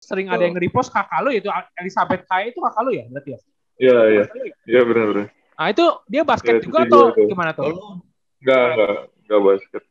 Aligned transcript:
sering 0.00 0.32
ada 0.32 0.40
yang 0.40 0.56
nge-repost 0.56 0.88
kakak 0.90 1.20
lu 1.20 1.30
itu 1.30 1.48
Elizabeth 1.76 2.24
Kaya 2.24 2.48
itu 2.48 2.58
kakak 2.58 2.82
lu 2.82 2.90
ya 2.90 3.04
berarti 3.06 3.30
ya? 3.36 3.40
Iya, 3.80 3.98
iya. 4.08 4.24
Iya 4.64 4.80
benar-benar. 4.84 5.26
Nah 5.30 5.66
itu 5.68 5.84
dia 6.08 6.22
basket 6.24 6.56
Ya, 6.56 6.60
juga 6.64 6.78
itu 6.84 6.96
atau 6.96 7.12
tuh. 7.12 7.28
gimana 7.28 7.50
tuh? 7.52 7.64
Oh, 7.68 8.00
Enggak, 8.40 8.64
enggak, 8.72 8.92
enggak 9.28 9.40
basket. 9.44 9.82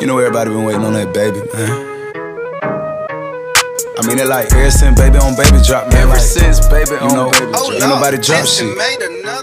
You 0.00 0.06
know 0.10 0.18
everybody 0.18 0.50
been 0.50 0.64
waiting 0.64 0.84
on 0.84 0.92
that 0.92 1.14
baby, 1.14 1.40
man. 1.54 1.93
I 4.04 4.06
mean 4.12 4.20
it 4.20 4.28
like 4.28 4.52
ever 4.52 4.68
since 4.68 5.00
baby 5.00 5.16
on 5.16 5.32
baby 5.32 5.64
drop, 5.64 5.88
man. 5.88 6.04
Ever 6.04 6.20
since 6.20 6.60
baby 6.68 6.92
on 7.00 7.08
know, 7.16 7.32
baby 7.32 7.56
drop. 7.56 7.72
Ain't 7.72 7.88
nobody 7.88 8.18
drop 8.20 8.44
shit. 8.44 8.68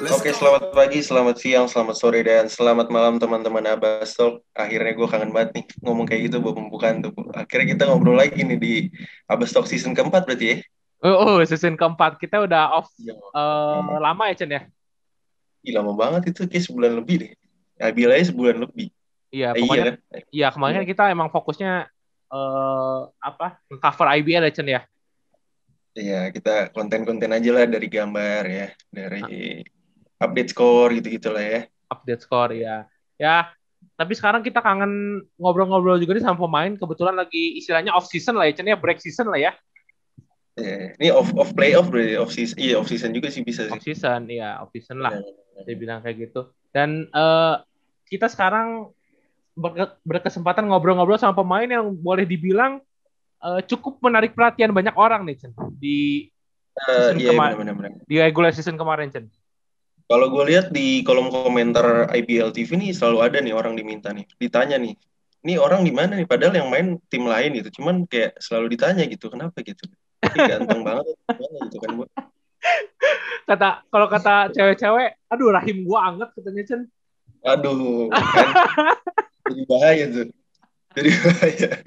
Oke, 0.05 0.29
selamat 0.37 0.69
pagi, 0.69 1.01
selamat 1.01 1.35
siang, 1.41 1.65
selamat 1.65 1.95
sore, 1.97 2.21
dan 2.21 2.45
selamat 2.45 2.93
malam 2.93 3.17
teman-teman 3.17 3.65
Abbas 3.73 4.13
Talk. 4.13 4.45
Akhirnya 4.53 4.93
gue 4.93 5.07
kangen 5.09 5.33
banget 5.33 5.49
nih 5.57 5.65
ngomong 5.81 6.05
kayak 6.05 6.29
gitu 6.29 6.45
buat 6.45 6.53
pembukaan 6.53 7.01
tuh. 7.01 7.09
Akhirnya 7.33 7.73
kita 7.73 7.89
ngobrol 7.89 8.13
lagi 8.13 8.37
nih 8.45 8.57
di 8.61 8.73
Abbas 9.25 9.49
Talk 9.49 9.65
season 9.65 9.97
keempat 9.97 10.29
berarti 10.29 10.45
ya? 10.45 10.57
Oh, 11.01 11.17
oh, 11.17 11.37
season 11.41 11.73
keempat 11.73 12.21
kita 12.21 12.45
udah 12.45 12.69
off 12.77 12.93
Iya. 13.01 13.17
eh, 13.17 13.97
lama 13.97 14.29
ya 14.29 14.35
Chen 14.37 14.53
ya? 14.53 14.61
Ih, 15.65 15.73
lama 15.73 15.97
banget 15.97 16.37
itu, 16.37 16.45
kayak 16.45 16.69
sebulan 16.69 17.01
lebih 17.01 17.15
deh. 17.25 17.31
Abil 17.81 18.13
aja 18.13 18.29
sebulan 18.29 18.61
lebih. 18.61 18.93
Iya, 19.33 19.57
Eh, 19.57 19.65
iya 19.65 19.81
kan? 19.89 19.95
iya 20.29 20.47
kemarin 20.53 20.75
kan 20.77 20.85
kita 20.85 21.03
emang 21.09 21.33
fokusnya 21.33 21.89
eh 22.31 22.99
apa? 23.19 23.59
cover 23.67 24.07
IBL 24.19 24.47
ya 24.47 24.53
Chen 24.55 24.69
ya? 24.71 24.81
Iya, 25.91 26.31
kita 26.31 26.71
konten-konten 26.71 27.35
aja 27.35 27.49
lah 27.51 27.67
dari 27.67 27.91
gambar 27.91 28.43
ya, 28.47 28.67
dari 28.87 29.59
update 30.23 30.55
score 30.55 30.95
gitu-gitu 30.95 31.27
lah 31.35 31.43
ya. 31.43 31.61
Update 31.91 32.23
score 32.23 32.55
ya. 32.55 32.87
Ya, 33.19 33.51
tapi 33.99 34.15
sekarang 34.15 34.39
kita 34.39 34.63
kangen 34.63 35.21
ngobrol-ngobrol 35.35 35.99
juga 35.99 36.15
nih 36.15 36.23
sama 36.23 36.47
pemain. 36.47 36.71
Kebetulan 36.79 37.19
lagi 37.19 37.59
istilahnya 37.59 37.91
off 37.91 38.07
season 38.07 38.39
lah 38.39 38.47
ya 38.47 38.55
Chen 38.55 38.71
ya, 38.71 38.79
break 38.79 39.03
season 39.03 39.27
lah 39.27 39.37
ya. 39.37 39.51
Iya, 40.55 40.95
Ini 40.95 41.09
off 41.11 41.35
off 41.35 41.51
playoff 41.51 41.91
berarti 41.91 42.15
off 42.15 42.31
season. 42.31 42.55
Iya, 42.55 42.79
off 42.79 42.87
season 42.87 43.11
juga 43.11 43.27
sih 43.27 43.43
bisa 43.43 43.67
sih. 43.67 43.75
Off 43.75 43.83
season, 43.83 44.31
iya 44.31 44.63
off 44.63 44.71
season 44.71 45.03
lah. 45.03 45.11
Iya. 45.19 45.67
dia 45.67 45.75
bilang 45.75 45.99
kayak 45.99 46.17
gitu. 46.31 46.49
Dan 46.71 47.11
eh, 47.11 47.55
kita 48.07 48.31
sekarang 48.31 48.89
berkesempatan 50.07 50.67
ngobrol-ngobrol 50.67 51.19
sama 51.19 51.35
pemain 51.35 51.67
yang 51.67 51.91
boleh 51.91 52.23
dibilang 52.23 52.79
eh, 53.41 53.61
cukup 53.67 53.99
menarik 53.99 54.31
perhatian 54.37 54.71
banyak 54.71 54.95
orang 54.95 55.25
nih, 55.27 55.35
Chen. 55.39 55.51
Di 55.75 56.27
Season 56.71 57.19
Iya, 57.19 57.35
kemarin. 57.35 57.55
benar-benar. 57.59 57.91
di 58.07 58.15
regular 58.15 58.51
season 58.55 58.79
kemarin, 58.79 59.11
Chen. 59.11 59.27
Kalau 60.07 60.27
gue 60.27 60.43
lihat 60.47 60.71
di 60.71 61.03
kolom 61.03 61.31
komentar 61.31 62.07
IBL 62.11 62.51
TV 62.51 62.79
nih 62.79 62.91
selalu 62.91 63.17
ada 63.27 63.37
nih 63.39 63.55
orang 63.55 63.75
diminta 63.75 64.11
nih, 64.11 64.27
ditanya 64.39 64.75
nih, 64.79 64.95
ini 65.43 65.53
orang 65.55 65.83
di 65.87 65.91
mana 65.91 66.15
nih? 66.19 66.27
Padahal 66.27 66.51
yang 66.55 66.67
main 66.71 66.99
tim 67.07 67.23
lain 67.27 67.55
gitu, 67.59 67.79
cuman 67.79 68.07
kayak 68.07 68.35
selalu 68.39 68.75
ditanya 68.75 69.03
gitu, 69.07 69.31
kenapa 69.31 69.55
gitu? 69.63 69.87
Ganteng 70.21 70.83
banget, 70.83 71.15
gitu 71.67 71.77
kan 71.79 71.91
gue. 71.95 72.07
Kata 73.47 73.83
kalau 73.87 74.07
kata 74.11 74.51
cewek-cewek, 74.51 75.27
aduh 75.31 75.49
rahim 75.51 75.83
gua 75.83 76.11
anget 76.11 76.29
katanya, 76.35 76.63
Chen. 76.67 76.81
Aduh, 77.41 78.11
kan? 78.11 78.47
jadi 79.51 79.63
bahaya 79.67 80.03
tuh, 80.07 80.27
jadi 80.95 81.09
bahaya. 81.11 81.69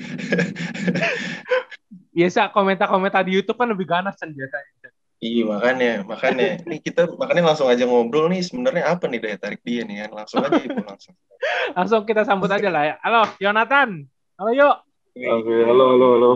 Biasa 2.15 2.55
komentar-komentar 2.55 3.27
di 3.27 3.35
YouTube 3.35 3.59
kan 3.59 3.67
lebih 3.67 3.91
ganas, 3.91 4.15
Chen 4.15 4.31
biasanya. 4.31 4.95
Iya 5.25 5.49
makanya, 5.49 6.05
makanya, 6.05 6.61
nih 6.69 6.85
kita 6.85 7.09
makanya 7.17 7.49
langsung 7.49 7.73
aja 7.73 7.89
ngobrol 7.89 8.29
nih 8.29 8.45
sebenarnya 8.45 8.93
apa 8.93 9.09
nih 9.09 9.25
daya 9.25 9.41
tarik 9.41 9.65
dia 9.65 9.81
nih 9.81 10.05
kan, 10.05 10.21
langsung 10.21 10.45
aja 10.45 10.61
ibu 10.61 10.85
langsung. 10.85 11.17
Langsung 11.77 12.09
kita 12.09 12.25
sambut 12.25 12.49
aja 12.49 12.73
lah 12.73 12.89
ya. 12.89 12.95
Halo, 13.05 13.29
Yonatan. 13.37 14.09
Halo, 14.41 14.51
yuk. 14.57 14.77
Oke, 15.13 15.57
halo, 15.61 15.85
halo, 15.93 16.07
halo. 16.17 16.33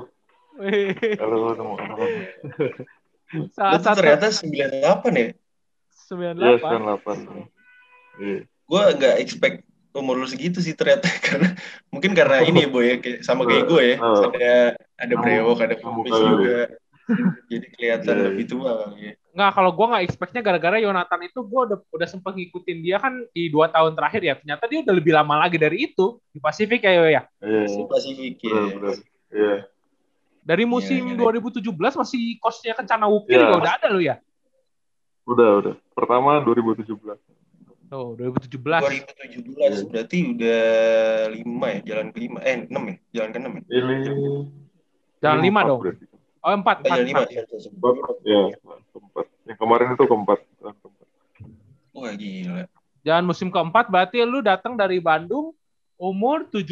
Halo, 1.17 1.37
halo, 1.49 1.65
halo. 1.81 2.05
Saat 3.57 3.81
tuh 3.81 3.85
saat 3.85 3.97
ternyata 4.01 4.29
98 4.33 5.17
ya? 5.17 5.29
Iya, 5.29 5.29
98. 6.09 7.29
98. 7.29 7.53
Iya. 8.19 8.41
gue 8.69 8.83
nggak 9.01 9.17
expect 9.23 9.65
umur 9.99 10.17
lu 10.17 10.27
segitu 10.27 10.59
sih 10.59 10.73
ternyata 10.73 11.07
karena 11.27 11.53
mungkin 11.91 12.15
karena 12.15 12.43
ini 12.43 12.65
ya 12.65 12.69
boy 12.69 12.85
ya 12.87 12.97
kayak 12.99 13.19
sama 13.23 13.43
kayak 13.45 13.65
gue 13.67 13.83
ya 13.83 13.97
Oh. 13.99 14.31
ada 14.31 14.55
ada 14.97 15.15
brewok 15.15 15.59
ada 15.61 15.75
kali. 15.75 15.91
juga 16.07 16.59
jadi 17.49 17.67
kelihatan 17.73 18.15
Iya, 18.15 18.25
lebih 18.31 18.45
tua 18.47 18.71
kali 18.85 18.99
ya 19.01 19.15
Nggak, 19.39 19.55
kalau 19.55 19.71
gue 19.71 19.87
nggak 19.87 20.03
expectnya 20.03 20.43
gara-gara 20.43 20.77
Yonatan 20.83 21.21
itu 21.31 21.39
gue 21.47 21.61
udah 21.71 21.79
udah 21.95 22.09
sempat 22.11 22.35
ngikutin 22.35 22.79
dia 22.83 22.99
kan 22.99 23.23
di 23.31 23.47
dua 23.47 23.71
tahun 23.71 23.95
terakhir 23.95 24.19
ya. 24.19 24.35
Ternyata 24.35 24.67
dia 24.67 24.83
udah 24.83 24.95
lebih 24.99 25.13
lama 25.15 25.39
lagi 25.39 25.55
dari 25.55 25.87
itu 25.87 26.19
di 26.35 26.43
Pasifik 26.43 26.83
ya, 26.83 27.07
ya. 27.07 27.23
Iya, 27.39 27.63
si 27.71 27.79
Pasifik 27.87 28.35
ya 28.43 28.59
benar. 28.67 28.99
Iya. 29.31 29.55
Dari 30.43 30.65
musim 30.67 31.15
Iya, 31.15 31.23
iya. 31.23 31.39
2017 31.55 31.71
masih 31.71 32.23
kosnya 32.43 32.75
Kencana 32.75 33.07
Wukir 33.07 33.39
Iya. 33.39 33.47
juga 33.47 33.57
udah 33.63 33.73
ada 33.79 33.87
lo 33.95 34.01
ya. 34.03 34.19
Udah, 35.23 35.51
udah. 35.63 35.75
Pertama 35.95 36.43
2017. 36.43 36.99
Tuh, 37.89 38.21
2017. 38.21 38.61
2017 38.61 39.89
berarti 39.89 40.19
udah 40.37 40.63
lima 41.33 41.67
ya 41.73 41.81
jalan 41.89 42.07
ke 42.13 42.19
lima 42.21 42.39
eh 42.45 42.69
enam 42.69 42.85
ya 42.85 42.97
jalan 43.17 43.31
ke 43.33 43.39
enam 43.41 43.53
ya 43.57 43.65
Ini 43.65 45.41
lima 45.41 45.61
empat 45.61 45.65
dong. 45.65 45.81
berarti. 45.81 46.05
Oh, 46.39 46.53
empat, 46.53 46.77
oh, 46.79 46.85
empat, 46.85 46.85
jalan 46.85 47.05
lima 47.05 47.19
empat. 47.25 47.29
sorry, 47.33 47.47
sorry, 47.49 47.63
sorry. 47.65 47.77
Empat, 47.97 48.17
ya, 48.23 48.43
keempat. 48.93 49.27
Yang 49.49 49.59
kemarin 49.59 49.89
itu 49.97 50.05
keempat. 50.05 50.39
Yang 50.61 50.77
keempat. 50.79 51.07
wah 51.91 52.13
gila 52.15 52.63
Jangan 53.03 53.25
musim 53.25 53.49
keempat 53.49 53.85
berarti 53.89 54.21
lu 54.23 54.45
datang 54.45 54.77
dari 54.77 55.01
Bandung 55.01 55.57
umur 55.97 56.45
17 56.45 56.69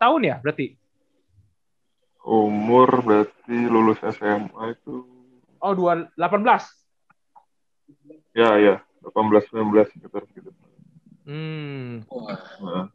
tahun 0.00 0.20
ya 0.24 0.36
berarti. 0.40 0.74
Umur 2.22 2.88
berarti 3.02 3.56
lulus 3.68 4.00
SMA 4.00 4.72
itu 4.72 5.04
Oh, 5.60 5.76
dua, 5.76 6.08
18. 6.18 6.66
ya 8.34 8.56
ya 8.58 8.74
18 9.02 9.50
19 9.50 9.92
sekitar 9.92 10.22
segitu. 10.26 10.50
Hmm, 11.22 12.02
wah 12.06 12.38
Nah, 12.58 12.86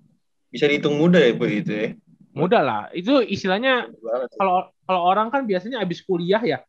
bisa 0.47 0.66
dihitung 0.66 0.95
muda 0.95 1.19
ya 1.19 1.31
boy 1.31 1.51
itu 1.53 1.72
ya 1.72 1.88
mudah 2.31 2.62
lah. 2.62 2.81
Itu 2.91 3.19
istilahnya 3.19 3.90
Muda 3.90 4.29
kalau 4.35 4.56
kalau 4.84 5.01
orang 5.03 5.28
kan 5.28 5.44
biasanya 5.44 5.81
abis 5.81 6.01
kuliah 6.01 6.40
ya 6.40 6.59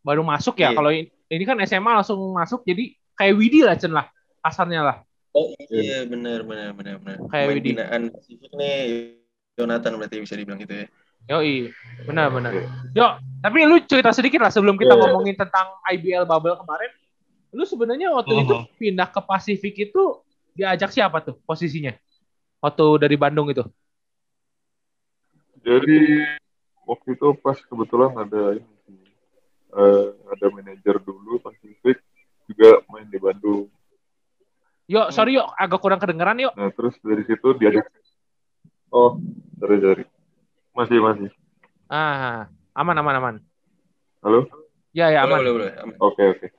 baru 0.00 0.22
masuk 0.22 0.56
ya. 0.56 0.70
Iya. 0.70 0.76
Kalau 0.76 0.90
ini, 0.90 1.10
ini 1.26 1.44
kan 1.44 1.58
SMA 1.62 1.90
langsung 1.92 2.20
masuk 2.30 2.62
jadi 2.62 2.92
kayak 3.12 3.34
Widi 3.34 3.60
lah 3.60 3.74
Cen 3.74 3.90
lah 3.90 4.06
kasarnya 4.38 4.80
lah. 4.80 4.96
oh 5.30 5.52
iya 5.68 6.02
benar 6.04 6.40
benar 6.40 6.72
benar 6.72 6.96
benar 6.98 7.18
Kayak 7.28 7.44
Pemain 7.44 7.52
Widi. 7.52 7.68
binaan 7.68 8.02
Pasifik 8.08 8.50
nih 8.54 8.76
Jonathan 9.54 9.92
berarti 9.96 10.16
bisa 10.18 10.34
dibilang 10.34 10.56
gitu 10.58 10.74
ya 10.74 10.86
Yoi, 11.28 11.68
benar 12.08 12.32
benar. 12.32 12.56
Yo, 12.96 13.06
tapi 13.44 13.60
lu 13.68 13.76
cerita 13.84 14.08
sedikit 14.10 14.40
lah 14.40 14.48
sebelum 14.48 14.80
kita 14.80 14.96
Iya. 14.96 15.02
ngomongin 15.04 15.36
tentang 15.36 15.76
IBL 15.84 16.24
bubble 16.24 16.56
kemarin. 16.56 16.88
Lu 17.52 17.64
sebenarnya 17.64 18.12
waktu 18.12 18.44
itu 18.44 18.54
Mhm. 18.54 18.66
pindah 18.76 19.08
ke 19.08 19.20
Pasifik 19.24 19.74
itu 19.88 20.02
diajak 20.52 20.92
siapa 20.92 21.24
tuh 21.24 21.40
posisinya? 21.48 21.96
Waktu 22.60 22.84
dari 23.00 23.16
Bandung 23.16 23.48
itu. 23.48 23.64
Jadi 25.64 26.24
waktu 26.84 27.08
itu 27.16 27.26
pas 27.40 27.56
kebetulan 27.60 28.12
ada 28.14 28.56
ini 28.56 28.96
eh, 29.68 30.08
ada 30.32 30.46
manajer 30.48 30.96
dulu 31.00 31.40
Pasifik 31.40 32.00
juga 32.48 32.80
main 32.88 33.04
di 33.08 33.20
Bandung. 33.20 33.68
Yuk, 34.88 35.12
sorry 35.12 35.36
yuk, 35.36 35.44
agak 35.52 35.80
kurang 35.84 36.00
kedengeran 36.00 36.40
yuk. 36.40 36.52
Nah 36.56 36.72
terus 36.72 36.96
dari 37.04 37.20
situ 37.28 37.48
diajak. 37.60 37.84
Oh 38.88 39.20
dari 39.60 39.76
dari 39.80 40.04
masih 40.72 40.98
masih. 41.04 41.30
Ah, 41.88 42.48
aman 42.72 42.96
aman 42.96 43.14
aman. 43.20 43.34
Halo. 44.24 44.48
Ya 44.96 45.12
ya 45.12 45.28
aman. 45.28 45.44
boleh 45.44 45.52
boleh 45.52 45.72
aman. 45.84 45.96
Oke 46.00 46.52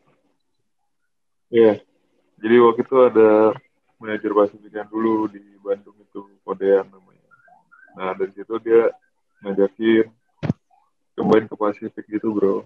Iya. 1.49 1.81
Jadi 2.39 2.55
waktu 2.63 2.81
itu 2.85 2.97
ada 3.03 3.29
manajer 3.99 4.31
Pasifik 4.31 4.71
yang 4.71 4.87
dulu 4.87 5.27
di 5.27 5.43
Bandung 5.59 5.97
itu 5.99 6.23
Kodean 6.45 6.87
namanya. 6.87 7.29
Nah 7.99 8.15
dari 8.15 8.31
situ 8.31 8.55
dia 8.63 8.93
ngajakin 9.43 10.07
cobain 11.19 11.45
ke 11.51 11.55
Pasifik 11.59 12.05
gitu 12.07 12.31
bro. 12.31 12.63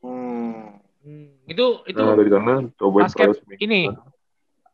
Hmm. 0.00 0.80
Hmm, 0.98 1.30
itu 1.46 1.66
itu 1.86 2.00
Nah 2.00 2.16
dari 2.16 2.30
sana 2.32 2.54
cobain 2.74 3.06
basket 3.06 3.60
ini 3.62 3.92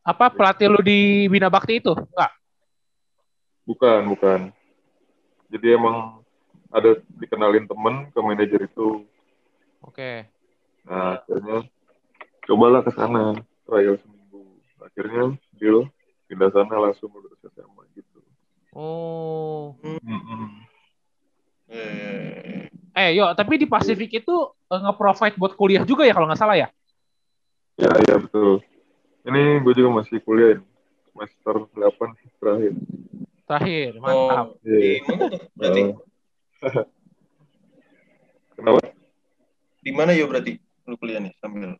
apa 0.04 0.28
pelatih 0.30 0.68
lu 0.68 0.80
di 0.84 1.26
Bina 1.32 1.48
Bakti 1.48 1.80
itu? 1.80 1.96
Enggak. 1.96 2.32
Bukan 3.64 4.00
bukan. 4.12 4.40
Jadi 5.48 5.66
emang 5.74 6.20
ada 6.68 7.00
dikenalin 7.16 7.64
temen 7.64 8.12
ke 8.12 8.18
manajer 8.20 8.60
itu. 8.68 9.08
Oke. 9.80 10.28
Nah 10.84 11.18
akhirnya 11.18 11.64
cobalah 12.44 12.80
ke 12.84 12.92
sana 12.92 13.36
trial 13.64 13.96
seminggu. 14.00 14.60
Akhirnya 14.80 15.36
deal 15.56 15.88
pindah 16.28 16.50
sana 16.52 16.76
langsung 16.80 17.12
lulus 17.12 17.40
SMA 17.40 17.84
gitu. 17.96 18.20
Oh. 18.76 19.76
Mm-mm. 19.84 20.64
Eh, 21.68 22.68
Eh, 22.94 23.10
yo, 23.18 23.26
tapi 23.34 23.58
di 23.58 23.66
Pasifik 23.66 24.22
itu 24.22 24.36
eh, 24.70 24.78
nge-provide 24.78 25.34
buat 25.34 25.58
kuliah 25.58 25.82
juga 25.82 26.06
ya 26.06 26.14
kalau 26.14 26.30
nggak 26.30 26.38
salah 26.38 26.54
ya? 26.54 26.70
Ya, 27.74 27.90
ya 27.90 28.22
betul. 28.22 28.62
Ini 29.26 29.58
gue 29.66 29.74
juga 29.74 29.90
masih 29.98 30.22
kuliah. 30.22 30.62
Semester 31.10 31.66
8 31.74 32.14
terakhir. 32.38 32.72
Terakhir, 33.50 33.90
mantap. 33.98 34.46
Oh, 34.54 34.94
mana 35.10 35.24
tuh 35.26 35.40
berarti? 35.58 35.82
Eh. 35.82 35.94
Kenapa? 38.54 38.80
Di 39.82 39.90
mana 39.90 40.10
yo 40.14 40.30
berarti 40.30 40.54
lu 40.86 40.94
kuliah 40.94 41.18
nih 41.18 41.34
sambil? 41.42 41.74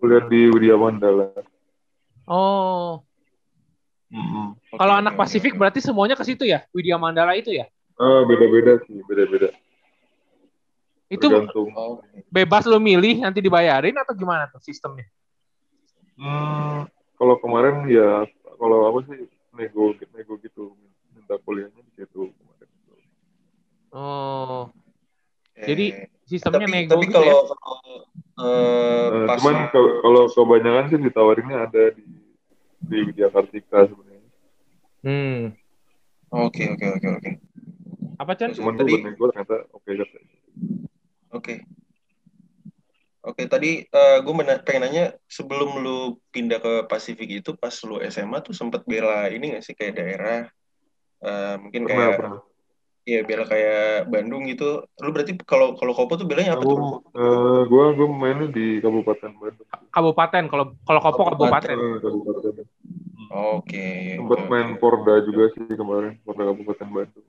Kuliah 0.00 0.24
di 0.24 0.48
Widya 0.48 0.80
Mandala. 0.80 1.28
Oh, 2.24 3.04
Mm-mm. 4.10 4.56
kalau 4.74 4.94
Oke, 4.96 5.00
anak 5.06 5.14
Pasifik 5.14 5.54
berarti 5.54 5.78
semuanya 5.84 6.16
ke 6.16 6.24
situ 6.24 6.48
ya? 6.48 6.64
Widya 6.72 6.96
Mandala 6.96 7.36
itu 7.36 7.52
ya? 7.52 7.68
Ah, 8.00 8.24
beda-beda 8.24 8.80
sih, 8.88 9.04
beda-beda. 9.04 9.52
Itu 11.12 11.28
Tergantung. 11.28 11.68
Oh, 11.76 12.00
bebas 12.32 12.64
lu 12.64 12.80
milih 12.80 13.20
nanti 13.20 13.44
dibayarin 13.44 13.94
atau 14.00 14.16
gimana 14.16 14.48
tuh 14.48 14.62
sistemnya? 14.64 15.04
Hmm, 16.16 16.88
kalau 17.20 17.36
kemarin 17.38 17.84
ya, 17.92 18.24
kalau 18.56 18.88
apa 18.88 18.98
sih 19.10 19.28
nego, 19.52 19.92
nego 20.16 20.34
gitu, 20.40 20.72
minta 21.12 21.36
kuliahnya 21.44 21.82
di 21.82 21.92
situ 21.98 22.30
kemarin. 22.30 22.68
Oh. 23.92 24.70
Jadi 25.66 25.86
sistemnya 26.24 26.66
tapi 26.66 26.72
nego 26.72 26.92
tapi 26.94 27.04
gitu 27.08 27.14
kalau 27.18 27.28
ya? 27.28 27.54
kalau, 27.58 27.78
eh, 28.40 29.06
Eh, 29.10 29.26
pas 29.28 29.36
cuman 29.42 29.54
kalau 29.74 30.22
kebanyakan 30.32 30.84
sih 30.88 30.98
ditawarinnya 31.02 31.58
ada 31.68 31.82
di 31.92 32.04
di 32.80 32.96
Widya 33.04 33.28
Kartika 33.28 33.84
sebenarnya. 33.84 34.30
Hmm. 35.04 35.40
Oke 36.30 36.70
oke 36.70 36.86
oke 36.96 37.08
oke. 37.20 37.30
Apa 38.16 38.32
Chan? 38.38 38.54
Cuman 38.56 38.76
Tadi- 38.78 38.92
gue 38.94 39.00
nego 39.04 39.24
ternyata 39.28 39.56
oke 39.74 39.88
katanya. 39.90 40.36
Oke. 41.30 41.54
Oke, 43.20 43.44
tadi 43.44 43.84
gue 44.24 44.34
pengen 44.64 44.80
nanya 44.80 45.12
sebelum 45.28 45.84
lu 45.84 46.16
pindah 46.32 46.56
ke 46.56 46.72
Pasifik 46.88 47.44
itu 47.44 47.52
pas 47.52 47.72
lu 47.84 48.00
SMA 48.00 48.40
tuh 48.40 48.56
sempet 48.56 48.80
bela 48.88 49.28
ini 49.28 49.52
gak 49.52 49.64
sih 49.68 49.76
kayak 49.76 50.00
daerah 50.00 50.40
eh, 51.20 51.54
mungkin 51.60 51.84
Pernah, 51.84 52.00
kayak 52.00 52.16
pernah. 52.16 52.40
Iya 53.08 53.20
bela 53.24 53.44
kayak 53.48 54.08
Bandung 54.08 54.46
gitu. 54.48 54.84
Lu 55.00 55.10
berarti 55.12 55.32
kalau 55.44 55.74
kalau 55.76 55.92
Kopo 55.96 56.16
tuh 56.20 56.26
belanya 56.28 56.56
apa 56.56 56.64
tuh? 56.64 57.00
eh, 57.16 57.60
gua 57.68 57.92
gua 57.96 58.06
mainnya 58.10 58.48
di 58.52 58.78
Kabupaten 58.80 59.30
Bandung. 59.36 59.66
Kabupaten. 59.90 60.44
Kalau 60.48 60.64
kalau 60.84 61.00
Kopo 61.00 61.22
kabupaten. 61.34 61.76
Eh, 61.76 61.96
Kabupaten. 62.02 62.52
Oke. 63.30 63.86
Sempat 64.18 64.38
oke, 64.42 64.48
main. 64.50 64.68
Porda 64.76 65.14
juga 65.22 65.54
sih 65.54 65.64
kemarin, 65.74 66.18
Porda 66.26 66.50
Kabupaten 66.50 66.88
Bandung. 66.90 67.26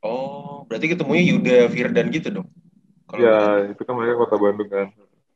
Oh, 0.00 0.64
berarti 0.64 0.96
ketemunya 0.96 1.24
Yuda 1.36 1.68
Firdan 1.68 2.08
gitu 2.08 2.28
dong. 2.32 2.48
Kalau 3.04 3.20
Ya, 3.20 3.36
berarti. 3.36 3.72
itu 3.76 3.82
kan 3.84 3.94
mereka 3.96 4.14
kota 4.16 4.36
Bandung 4.40 4.68
kan. 4.72 4.86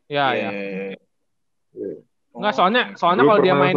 Ya, 0.08 0.24
Iya, 0.24 0.24
ya. 0.32 0.50
iya, 0.50 0.50
iya. 0.64 0.96
Iya. 1.74 1.94
Enggak, 2.34 2.52
soalnya 2.58 2.82
soalnya 2.98 3.22
kalau 3.28 3.40
dia 3.44 3.54
main 3.54 3.76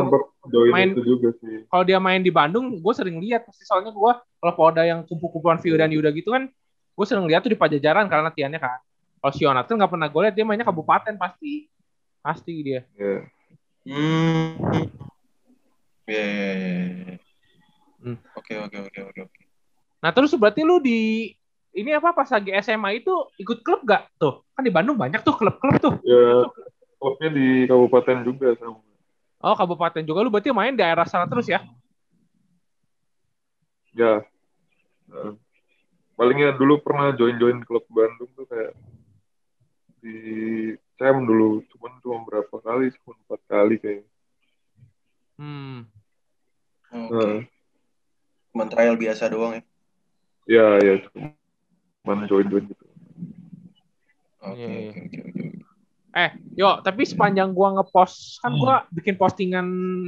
main- 0.73 0.91
itu 0.97 1.01
juga 1.05 1.29
sih. 1.37 1.67
kalau 1.69 1.83
dia 1.85 1.99
main 2.01 2.21
di 2.25 2.31
Bandung, 2.33 2.81
gue 2.81 2.93
sering 2.95 3.21
lihat 3.21 3.45
pasti 3.45 3.63
soalnya 3.67 3.93
gue 3.93 4.11
kalau 4.37 4.53
Polda 4.53 4.85
yang 4.85 5.01
kumpul-kumpulan 5.05 5.57
Vio 5.57 5.75
dan 5.77 5.89
Yuda 5.89 6.13
gitu 6.13 6.29
kan, 6.29 6.49
gue 6.97 7.05
sering 7.05 7.25
lihat 7.25 7.41
tuh 7.45 7.51
di 7.53 7.59
Pajajaran 7.59 8.05
karena 8.05 8.29
latihannya 8.29 8.61
kan. 8.61 8.79
Kalau 9.17 9.33
Sionat 9.33 9.65
kan 9.65 9.75
nggak 9.75 9.91
pernah 9.91 10.07
gue 10.07 10.21
lihat 10.29 10.35
dia 10.37 10.45
mainnya 10.45 10.65
kabupaten 10.65 11.17
pasti, 11.17 11.65
pasti 12.21 12.53
dia. 12.61 12.81
Ya. 12.93 13.25
Hmm. 13.87 14.55
Iya, 16.07 16.23
iya, 16.23 16.49
iya, 16.53 16.73
iya. 16.85 17.15
Hmm. 17.97 18.17
Oke, 18.37 18.53
oke, 18.55 18.77
oke, 18.87 18.99
oke, 19.09 19.19
oke. 19.25 19.41
Nah 19.99 20.11
terus 20.13 20.31
berarti 20.37 20.61
lu 20.61 20.77
di 20.77 21.33
ini 21.73 21.93
apa 21.93 22.13
pas 22.13 22.29
lagi 22.29 22.53
SMA 22.61 23.01
itu 23.01 23.13
ikut 23.41 23.61
klub 23.65 23.81
gak 23.85 24.09
tuh? 24.17 24.45
Kan 24.53 24.65
di 24.65 24.73
Bandung 24.73 24.97
banyak 24.97 25.21
tuh 25.21 25.33
klub-klub 25.33 25.77
tuh. 25.81 25.93
Ya, 26.05 26.45
klubnya 26.97 27.29
di 27.33 27.47
kabupaten 27.65 28.25
juga 28.25 28.53
sama. 28.57 28.81
Oh 29.37 29.53
kabupaten 29.53 30.01
juga 30.01 30.25
lu 30.25 30.33
berarti 30.33 30.49
main 30.49 30.73
daerah 30.73 31.05
sana 31.05 31.29
terus 31.29 31.45
ya? 31.45 31.61
Ya. 33.97 34.21
Nah, 35.09 35.33
palingnya 36.13 36.53
dulu 36.53 36.77
pernah 36.85 37.09
join-join 37.17 37.65
klub 37.65 37.81
Bandung 37.89 38.29
tuh 38.37 38.45
kayak 38.45 38.77
di 39.97 40.17
CM 40.97 41.25
dulu, 41.25 41.65
cuman 41.73 41.93
cuma 42.05 42.17
berapa 42.29 42.55
kali, 42.61 42.93
cuma 43.01 43.17
empat 43.25 43.41
kali 43.49 43.75
kayak. 43.81 44.05
Hmm. 45.37 45.89
Oke. 46.93 47.13
Nah, 47.13 47.41
Cuman 48.53 48.67
trial 48.73 48.95
biasa 48.97 49.29
doang 49.29 49.57
ya. 49.57 49.63
ya, 50.47 50.67
ya, 50.81 50.93
cuma 51.09 52.25
join-join 52.25 52.65
gitu. 52.69 52.85
Oke, 54.41 54.61
Iya, 54.61 54.69
iya. 54.69 54.91
oke, 54.93 55.01
oke, 55.01 55.19
oke. 55.27 55.56
Eh, 56.17 56.33
yo, 56.57 56.81
tapi 56.81 57.05
sepanjang 57.05 57.53
gua 57.53 57.77
ngepost 57.77 58.41
kan 58.41 58.57
gua 58.57 58.75
bikin 58.89 59.13
postingan 59.13 59.67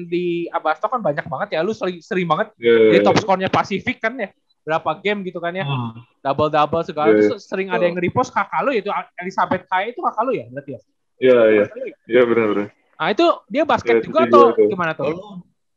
di 0.09 0.49
Abasto 0.49 0.89
kan 0.89 1.05
banyak 1.05 1.21
banget 1.29 1.53
ya. 1.53 1.61
Lu 1.61 1.69
sering, 1.69 2.01
sering 2.01 2.25
banget 2.25 2.49
Ya, 2.57 2.97
jadi 2.97 3.05
top 3.05 3.21
skornya 3.21 3.45
Pasifik 3.45 4.01
kan 4.01 4.17
ya. 4.17 4.33
Berapa 4.65 4.97
game 5.05 5.21
gitu 5.21 5.37
kan 5.37 5.53
ya. 5.53 5.69
Hmm. 5.69 6.01
Double 6.25 6.49
double 6.49 6.81
segala. 6.81 7.13
Iya, 7.13 7.29
Terus 7.29 7.45
sering 7.45 7.69
ada 7.69 7.85
yang 7.85 7.93
nge-repost 7.93 8.33
kakak 8.33 8.57
lu 8.65 8.73
yaitu 8.73 8.89
Elizabeth 9.21 9.69
Kaya 9.69 9.93
itu 9.93 10.01
kakak 10.01 10.23
lu 10.25 10.33
ya 10.33 10.45
berarti 10.49 10.71
ya. 10.73 10.81
Ya, 11.19 11.39
ya, 11.45 11.63
ya 12.09 12.21
benar-benar. 12.25 12.73
Nah, 12.73 13.07
itu 13.13 13.25
dia 13.45 13.63
basket 13.69 14.01
Iya, 14.01 14.03
juga 14.09 14.19
itu 14.25 14.33
atau 14.33 14.43
dia 14.49 14.57
tuh. 14.57 14.69
gimana 14.73 14.91
Oh, 14.91 14.97
tuh? 14.97 15.13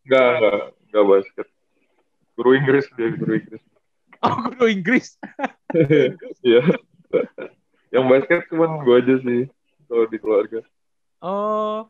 Enggak, 0.09 0.29
enggak, 0.33 0.59
enggak 0.89 1.05
basket. 1.13 1.47
Guru 2.33 2.51
Inggris 2.57 2.87
dia, 2.97 3.09
guru 3.21 3.33
Inggris. 3.37 3.63
Oh, 4.23 4.39
guru 4.49 4.67
Inggris. 4.71 5.19
Iya. 6.47 6.63
Yang 7.93 8.05
basket 8.09 8.41
cuman 8.49 8.81
gue 8.87 8.97
aja 8.97 9.17
sih 9.21 9.41
kalau 9.93 10.09
di 10.09 10.17
keluarga. 10.17 10.65
Oh, 11.21 11.85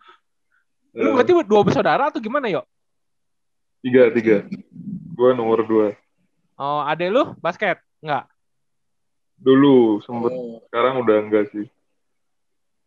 lu 0.91 1.07
Eh, 1.07 1.13
berarti 1.15 1.33
dua 1.47 1.63
bersaudara 1.63 2.11
atau 2.11 2.19
gimana, 2.19 2.51
yo? 2.51 2.67
tiga, 3.83 4.11
tiga. 4.11 4.47
Gue 5.15 5.31
nomor 5.39 5.63
dua. 5.63 5.95
Oh, 6.59 6.83
ade 6.83 7.07
lu 7.11 7.35
basket? 7.39 7.79
Enggak. 8.03 8.27
Dulu 9.39 10.03
sempet, 10.03 10.31
oh, 10.35 10.63
sekarang 10.71 11.03
udah 11.03 11.17
enggak 11.23 11.47
sih. 11.55 11.67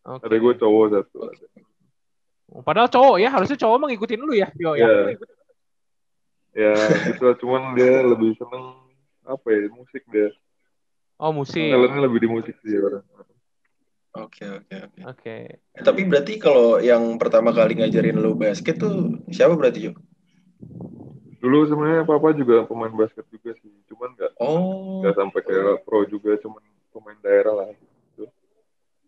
Oke. 0.08 0.24
Ada 0.24 0.36
gue 0.36 0.54
cowok 0.60 0.86
satu. 0.92 1.18
Ada. 1.32 1.48
Padahal 2.64 2.88
cowok 2.92 3.16
ya, 3.20 3.30
harusnya 3.32 3.58
cowok 3.60 3.76
mah 3.80 3.88
ngikutin 3.92 4.22
lu 4.24 4.34
ya, 4.36 4.48
yo 4.56 4.76
ya. 4.76 4.88
Iya. 4.88 5.16
Ya, 6.56 6.74
gitu. 7.12 7.28
Cuman 7.44 7.76
dia 7.76 8.00
lebih 8.04 8.36
seneng 8.40 8.80
apa 9.28 9.48
ya 9.52 9.68
musik 9.76 10.04
dia. 10.08 10.32
Oh, 11.20 11.36
musik. 11.36 11.60
Talentnya 11.60 12.08
lebih 12.08 12.20
di 12.24 12.30
musik 12.32 12.56
sih 12.64 12.76
orang. 12.80 13.04
Oke, 14.16 14.44
oke, 14.62 14.76
oke. 14.82 15.00
Oke. 15.06 15.36
Eh, 15.60 15.84
Tapi 15.84 16.02
berarti 16.08 16.40
kalau 16.40 16.80
yang 16.80 17.20
pertama 17.20 17.52
kali 17.52 17.76
ngajarin 17.76 18.16
lu 18.16 18.34
basket 18.34 18.80
tuh 18.80 19.20
siapa 19.30 19.54
berarti, 19.54 19.92
Yo? 19.92 19.94
Dulu 21.40 21.58
sebenarnya 21.70 22.04
papa 22.04 22.34
juga 22.34 22.66
pemain 22.66 22.90
basket 22.90 23.28
juga 23.30 23.54
sih. 23.60 23.70
Cuman 23.86 24.16
nggak 24.18 24.32
Oh, 24.42 25.04
nggak 25.04 25.14
sampai 25.14 25.40
kayak 25.46 25.86
pro 25.86 26.02
juga, 26.08 26.34
cuman 26.42 26.64
pemain 26.90 27.20
daerah 27.22 27.54
lah. 27.54 27.68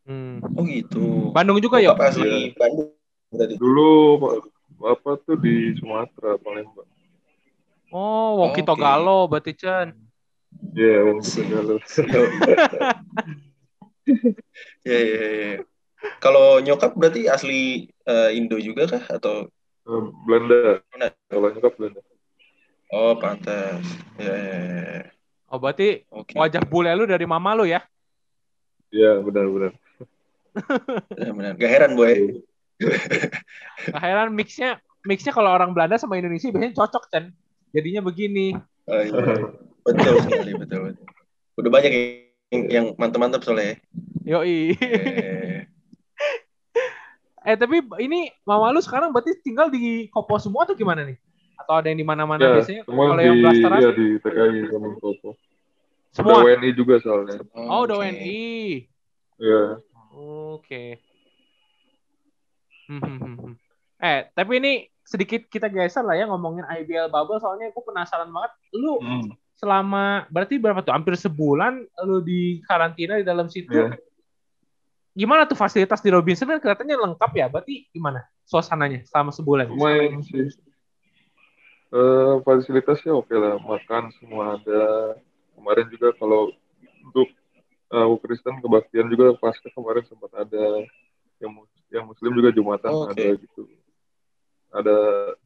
Hmm. 0.08 0.40
oh 0.56 0.64
gitu. 0.64 1.36
Bandung 1.36 1.60
juga, 1.60 1.84
yo? 1.84 1.92
Bokap 1.92 2.14
asli 2.14 2.54
Iya. 2.54 2.56
Bandung 2.56 2.90
berarti. 3.34 3.56
Dulu 3.60 3.90
pa- 4.22 4.40
papa 4.80 5.12
tuh 5.26 5.36
di 5.36 5.76
Sumatera, 5.76 6.38
Palembang. 6.40 6.88
Oh, 7.92 8.44
Woki 8.44 8.62
Oke. 8.64 8.68
Togalo 8.68 9.28
berarti 9.28 9.52
Chen. 9.56 9.96
Iya, 10.76 11.04
wong 11.10 11.20
Si- 11.24 11.44
Segala. 11.44 11.76
Iya, 14.88 15.00
iya, 15.04 15.22
iya. 15.30 15.52
Kalau 16.24 16.62
nyokap 16.64 16.96
berarti 16.96 17.28
asli 17.28 17.90
eh, 18.08 18.30
Indo 18.38 18.58
juga 18.62 18.88
kah 18.88 19.04
atau 19.20 19.50
Eh, 19.88 20.04
Belanda. 20.28 20.84
Kalau 21.32 21.48
nyokap 21.48 21.74
Belanda. 21.80 22.02
Oh, 22.92 23.16
pantas. 23.16 23.84
Ya, 24.20 24.36
ya, 24.36 24.58
ya. 24.60 25.02
Oh, 25.48 25.60
berarti 25.64 26.04
Oke. 26.12 26.36
wajah 26.36 26.60
bule 26.68 26.92
lu 26.92 27.08
dari 27.08 27.24
mama 27.24 27.56
lu 27.56 27.64
ya? 27.64 27.80
Iya, 28.92 29.24
benar-benar. 29.24 29.72
Benar-benar. 31.16 31.52
Gak 31.56 31.72
heran, 31.72 31.92
Boy. 31.96 32.44
Gak 33.88 34.04
heran 34.04 34.36
mixnya 34.36 34.84
mixnya 35.08 35.32
kalau 35.32 35.56
orang 35.56 35.72
Belanda 35.72 35.96
sama 35.96 36.20
Indonesia 36.20 36.52
biasanya 36.52 36.76
cocok 36.76 37.04
Chen. 37.12 37.32
Jadinya 37.72 38.04
begini. 38.04 38.56
Oh, 38.92 39.02
iya. 39.04 39.48
Betul 39.88 40.16
sekali, 40.28 40.52
betul, 40.52 40.92
betul. 40.92 41.06
Udah 41.64 41.72
banyak 41.72 41.92
yang, 41.96 42.08
yang 42.51 42.96
mantep-mantep 42.96 43.44
soalnya 43.44 43.75
ya. 43.75 43.75
Yoi. 44.38 44.75
Eh, 44.80 45.68
eh 47.48 47.56
tapi 47.60 47.84
ini 48.00 48.32
mama 48.48 48.72
lu 48.72 48.80
sekarang 48.80 49.12
berarti 49.12 49.36
tinggal 49.44 49.68
di 49.68 50.08
Kopo 50.12 50.39
semua 50.39 50.63
atau 50.63 50.75
gimana 50.75 51.04
nih? 51.04 51.20
Atau 51.60 51.74
ada 51.75 51.88
yang 51.92 52.00
di 52.00 52.08
mana-mana 52.08 52.39
Ya, 52.39 52.51
biasanya? 52.60 52.84
semua 52.88 53.12
Kalau 53.12 53.20
di, 53.20 53.27
yang 53.27 53.38
Blasteras 53.44 53.82
ya, 53.84 53.92
di 53.92 54.08
TKI 54.24 54.60
sama 54.72 54.88
Kopo. 55.00 55.30
semua. 56.16 56.39
Ada 56.39 56.48
WNI 56.48 56.70
juga 56.74 56.96
soalnya. 57.04 57.38
Oh, 57.51 57.84
udah 57.84 57.96
oke. 58.00 58.04
WNI. 58.08 58.44
Iya. 59.38 59.63
Oke. 60.58 60.84
Hmm, 62.88 63.01
hmm, 63.04 63.18
hmm, 63.20 63.36
hmm. 63.44 63.54
Eh, 64.00 64.20
tapi 64.32 64.54
ini 64.63 64.74
sedikit 65.04 65.48
kita 65.51 65.68
geser 65.68 66.04
lah 66.04 66.16
ya 66.16 66.27
ngomongin 66.27 66.63
IBL 66.68 67.12
bubble 67.12 67.39
soalnya 67.44 67.72
gue 67.75 67.84
penasaran 67.84 68.32
banget. 68.32 68.51
Lu 68.75 69.00
Hmm. 69.04 69.36
Selama 69.58 70.30
berarti 70.30 70.62
berapa 70.62 70.86
tuh? 70.86 70.94
Hampir 70.94 71.18
sebulan 71.18 71.82
lu 72.06 72.22
di 72.22 72.62
karantina 72.64 73.18
di 73.18 73.26
dalam 73.26 73.50
situ. 73.50 73.74
Iya. 73.74 73.98
Gimana 75.18 75.50
tuh 75.50 75.58
fasilitas 75.58 75.98
di 76.06 76.14
Robinson 76.14 76.46
kan 76.46 76.62
kelihatannya 76.62 76.94
lengkap 76.94 77.32
ya? 77.34 77.50
Berarti 77.50 77.90
gimana 77.90 78.22
suasananya 78.46 79.02
selama 79.10 79.34
sebulan? 79.34 79.66
Lumayan 79.74 80.22
sih. 80.22 80.54
Eh, 81.88 82.36
fasilitasnya 82.46 83.18
oke 83.18 83.34
lah, 83.34 83.58
makan 83.58 84.14
semua 84.22 84.62
ada. 84.62 85.16
Kemarin 85.58 85.88
juga 85.90 86.14
kalau 86.14 86.54
untuk 87.02 87.34
uh, 87.90 88.14
Kristen 88.22 88.62
kebaktian 88.62 89.10
juga 89.10 89.34
pas 89.42 89.58
kemarin 89.58 90.06
sempat 90.06 90.30
ada 90.38 90.86
yang 91.42 91.50
mus- 91.50 91.86
yang 91.90 92.06
Muslim 92.06 92.32
juga 92.36 92.54
jumatan 92.54 92.92
Oh, 92.94 93.10
oke. 93.10 93.18
ada 93.18 93.40
gitu. 93.42 93.64
Ada 94.70 94.98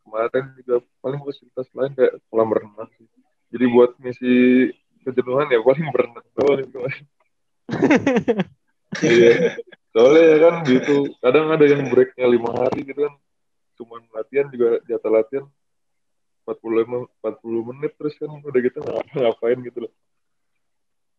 kemarin 0.04 0.44
juga 0.60 0.76
paling 1.00 1.22
fasilitas 1.24 1.68
lain 1.72 1.94
kayak 1.96 2.20
kolam 2.28 2.50
renang 2.52 2.90
sih. 2.98 3.08
Jadi 3.52 3.66
buat 3.68 3.92
misi 4.00 4.34
kejenuhan 5.04 5.52
ya 5.52 5.60
paling 5.60 5.88
berenang 5.92 6.28
doang 6.34 6.60
itu. 6.64 6.80
Iya. 9.02 9.56
Soalnya 9.92 10.24
ya 10.24 10.38
kan 10.40 10.54
gitu, 10.64 10.96
kadang 11.20 11.52
ada 11.52 11.66
yang 11.68 11.84
breaknya 11.92 12.28
lima 12.28 12.52
hari 12.56 12.88
gitu 12.88 13.08
kan, 13.08 13.14
cuman 13.76 14.02
latihan 14.16 14.48
juga 14.48 14.80
jatah 14.88 15.12
latihan 15.12 15.46
45 16.48 17.12
40 17.20 17.70
menit 17.76 17.92
terus 18.00 18.16
kan 18.16 18.32
udah 18.32 18.60
gitu 18.64 18.80
ngapa 18.80 19.04
ngapain 19.20 19.60
gitu 19.68 19.80
loh. 19.88 19.94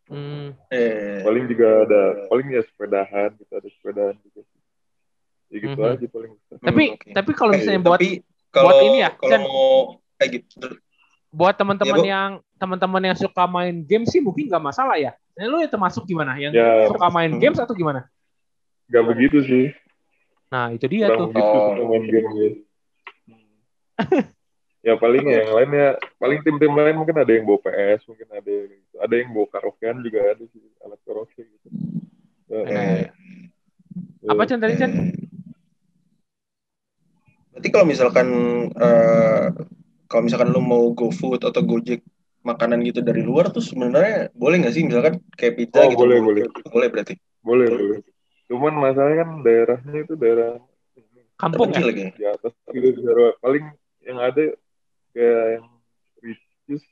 Hmm. 0.09 0.57
Eh, 0.69 1.21
Paling 1.23 1.45
juga 1.53 1.69
ada 1.85 2.03
paling 2.29 2.49
ya 2.49 2.63
sepedahan 2.65 3.31
gitu 3.39 3.53
ada 3.55 3.69
sepedahan 3.71 4.17
gitu. 4.25 4.41
Ya 5.53 5.57
gitu 5.69 5.77
Mhm. 5.77 5.93
aja 5.93 6.07
paling. 6.09 6.33
Tapi 6.65 6.85
oke. 6.97 7.09
tapi 7.13 7.31
kalau 7.37 7.53
eh, 7.53 7.57
misalnya 7.61 7.81
buat 7.85 8.01
tapi 8.01 8.09
kalau 8.53 8.73
ini 8.89 8.99
ya, 9.01 9.11
kalau 9.17 9.31
Chan. 9.33 9.41
mau 9.45 9.69
kayak 10.17 10.31
gitu 10.41 10.57
buat 11.33 11.57
teman-teman 11.57 11.99
Iya, 11.99 12.05
Bu. 12.05 12.13
yang 12.13 12.31
teman-teman 12.61 13.03
yang 13.03 13.17
suka 13.17 13.49
main 13.49 13.81
game 13.83 14.05
sih 14.05 14.21
mungkin 14.21 14.47
nggak 14.47 14.63
masalah 14.63 15.01
ya. 15.01 15.17
Nah, 15.33 15.49
lu 15.49 15.59
ya 15.59 15.69
termasuk 15.69 16.05
gimana? 16.05 16.37
Yang 16.37 16.61
Ya. 16.61 16.87
suka 16.93 17.09
main 17.09 17.33
games 17.41 17.57
atau 17.57 17.73
gimana? 17.73 18.05
Gak 18.87 19.05
begitu 19.09 19.41
sih. 19.43 19.67
Nah, 20.53 20.69
itu 20.71 20.85
dia 20.85 21.09
tuh. 21.09 21.33
Kurang 21.33 21.33
begitu 21.33 21.49
Oh. 21.49 21.65
suka 21.73 21.85
main 21.89 22.05
game 22.05 22.29
gitu. 22.37 22.59
ya 24.83 24.99
paling 24.99 25.25
ya 25.25 25.47
yang 25.47 25.51
lainnya 25.55 25.87
paling 26.19 26.43
tim-tim 26.43 26.75
lain 26.75 26.97
mungkin 26.99 27.15
ada 27.15 27.31
yang 27.31 27.47
bawa 27.47 27.61
PS 27.63 28.03
mungkin 28.05 28.27
ada 28.29 28.51
yang 28.51 28.67
gitu. 28.69 28.97
ada 28.99 29.15
yang 29.15 29.31
bawa 29.31 29.47
karaokean 29.49 29.97
juga 30.03 30.19
ada 30.27 30.45
sih 30.45 30.63
alat 30.83 31.01
karaoke 31.07 31.43
gitu. 31.43 31.69
Ya, 32.51 32.61
Eh, 32.69 33.03
Apa 34.27 34.43
Chan 34.45 34.59
tadi 34.59 34.75
Chan? 34.77 34.93
Berarti 37.53 37.69
kalau 37.71 37.87
misalkan 37.87 38.29
eh, 38.75 39.47
kalau 40.13 40.29
misalkan 40.29 40.53
lu 40.53 40.61
mau 40.61 40.93
GoFood 40.93 41.41
atau 41.49 41.65
Gojek 41.65 42.05
makanan 42.45 42.85
gitu 42.85 43.01
dari 43.01 43.25
luar 43.25 43.49
tuh 43.49 43.65
sebenarnya 43.65 44.29
boleh 44.37 44.61
nggak 44.61 44.75
sih 44.77 44.85
misalkan 44.85 45.25
kayak 45.41 45.57
pizza 45.57 45.81
Oh, 45.81 45.89
gitu 45.89 46.05
boleh, 46.05 46.19
boleh. 46.21 46.43
boleh 46.69 46.89
berarti 46.93 47.15
boleh 47.41 47.67
boleh. 47.73 47.99
Cuman 48.53 48.75
masalahnya 48.77 49.25
kan 49.25 49.31
daerahnya 49.41 49.99
itu 50.05 50.15
daerah 50.21 50.61
Kampung 51.41 51.73
kecil 51.73 51.89
ya? 51.89 51.89
lagi 51.89 52.05
di 52.13 52.25
atas 52.29 52.53
gitu 52.69 52.89
di 52.93 53.01
daerah 53.01 53.33
paling 53.41 53.65
yang 54.05 54.19
ada 54.21 54.45
kayak 55.17 55.45
yang 55.57 55.67
Ricis 56.21 56.83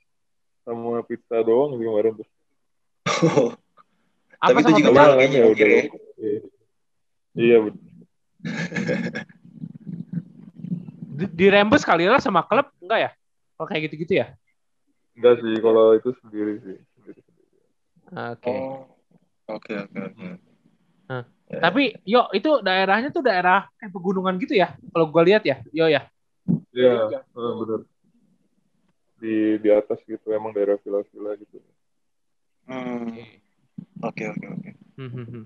sama 0.65 1.05
pizza 1.05 1.37
doang 1.45 1.77
sih 1.77 1.85
kemarin 1.85 2.13
tuh. 2.17 2.29
Apa 4.41 4.57
Tapi 4.57 4.61
itu 4.65 4.73
juga 4.81 4.91
mahal 4.97 5.13
Mahal 5.13 5.19
kayaknya 5.21 5.39
ya, 5.39 5.47
ongkir 5.53 5.69
ya. 5.69 5.83
Iya, 6.17 6.41
iya 7.37 7.57
betul. 7.61 7.85
Di, 11.21 11.29
dirembes 11.29 11.85
kali 11.85 12.09
lah 12.09 12.17
sama 12.17 12.41
klub 12.49 12.73
enggak 12.81 13.01
ya? 13.05 13.11
Kalau 13.61 13.67
kayak 13.69 13.83
gitu-gitu 13.93 14.25
ya? 14.25 14.27
Enggak 15.13 15.45
sih 15.45 15.55
kalau 15.61 15.93
itu 15.93 16.11
sendiri 16.25 16.55
sih. 16.65 16.79
Oke. 18.11 18.49
Oh, 18.49 18.89
oke 19.53 19.73
oke 19.85 19.99
oke. 20.01 20.29
Nah, 21.13 21.23
Ya. 21.51 21.59
Tapi 21.67 21.99
yo 22.07 22.31
itu 22.31 22.63
daerahnya 22.63 23.11
tuh 23.11 23.27
daerah 23.27 23.67
kayak 23.75 23.91
pegunungan 23.91 24.39
gitu 24.39 24.55
ya? 24.55 24.79
Kalau 24.95 25.11
gue 25.11 25.23
lihat 25.27 25.43
ya, 25.43 25.59
yo 25.75 25.91
ya. 25.91 26.07
Iya, 26.71 27.27
eh, 27.27 27.53
benar. 27.59 27.81
Di 29.19 29.35
di 29.59 29.69
atas 29.75 29.99
gitu 30.07 30.31
emang 30.31 30.55
daerah 30.55 30.79
villa-villa 30.79 31.35
gitu. 31.43 31.59
Hmm, 32.71 33.19
oke 33.99 34.25
oke 34.31 34.47
oke. 34.47 34.71
Hmm, 34.95 35.11
hmm, 35.11 35.27
hmm. 35.27 35.45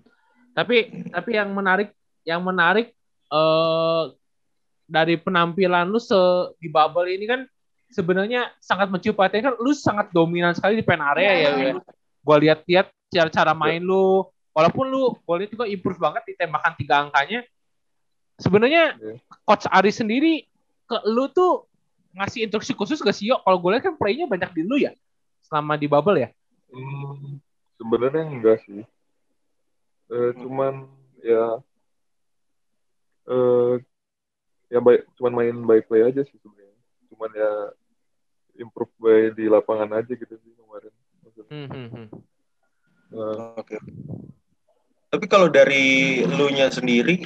Tapi 0.52 0.76
tapi 1.08 1.30
yang 1.32 1.56
menarik 1.56 1.96
yang 2.28 2.44
menarik 2.44 2.92
eh 3.32 4.04
dari 4.84 5.16
penampilan 5.16 5.88
lu 5.88 6.00
se 6.00 6.16
di 6.60 6.68
bubble 6.68 7.08
ini 7.08 7.24
kan 7.24 7.40
sebenarnya 7.88 8.50
sangat 8.58 8.90
mencium 8.90 9.14
perhatian 9.14 9.52
kan 9.52 9.54
lu 9.60 9.72
sangat 9.72 10.10
dominan 10.10 10.52
sekali 10.52 10.80
di 10.80 10.84
pen 10.84 11.00
area 11.00 11.30
ya. 11.32 11.50
ya. 11.56 11.74
Gua 12.24 12.36
lihat-lihat 12.40 12.90
cara-cara 13.12 13.52
main 13.52 13.80
lu 13.80 14.24
walaupun 14.54 14.84
lu 14.88 15.14
lihat 15.38 15.50
juga 15.50 15.64
improve 15.68 16.00
banget 16.00 16.22
di 16.28 16.32
tembakan 16.34 16.72
tiga 16.74 16.94
angkanya. 17.06 17.40
Sebenarnya 18.34 18.98
Iya. 18.98 19.14
coach 19.46 19.66
Ari 19.70 19.94
sendiri 19.94 20.42
ke 20.90 20.96
lu 21.06 21.30
tuh 21.30 21.70
ngasih 22.18 22.46
instruksi 22.46 22.74
khusus 22.74 22.98
gak 22.98 23.14
sih 23.14 23.30
yo? 23.30 23.38
Kalau 23.42 23.58
gue 23.62 23.70
lihat 23.74 23.84
kan 23.86 23.94
playnya 23.94 24.26
banyak 24.26 24.50
di 24.54 24.62
lu 24.66 24.78
ya 24.78 24.90
selama 25.46 25.78
di 25.78 25.86
bubble 25.86 26.18
ya. 26.18 26.30
Hmm, 26.74 27.38
sebenarnya 27.78 28.22
enggak 28.26 28.58
sih. 28.66 28.82
Eh, 30.10 30.30
cuman 30.36 30.90
ya 31.22 31.62
eh 33.24 33.74
ya 34.74 34.82
baik 34.82 35.06
cuman 35.14 35.32
main 35.38 35.56
by 35.62 35.80
play 35.86 36.02
aja 36.02 36.26
sih 36.26 36.34
sebenarnya. 36.42 36.74
Cuman 37.14 37.30
ya 37.30 37.52
improve 38.58 38.90
by 38.98 39.30
di 39.30 39.46
lapangan 39.46 40.02
aja 40.02 40.12
gitu 40.18 40.34
sih 40.34 40.52
kemarin. 40.58 40.90
Maksudnya, 41.22 41.50
Hmm, 41.54 41.68
hmm, 41.70 41.88
hmm. 41.94 42.06
eh, 43.14 43.46
Oke. 43.54 43.76
Tapi 45.14 45.26
kalau 45.30 45.46
dari 45.46 46.18
lu 46.26 46.50
nya 46.50 46.74
sendiri 46.74 47.22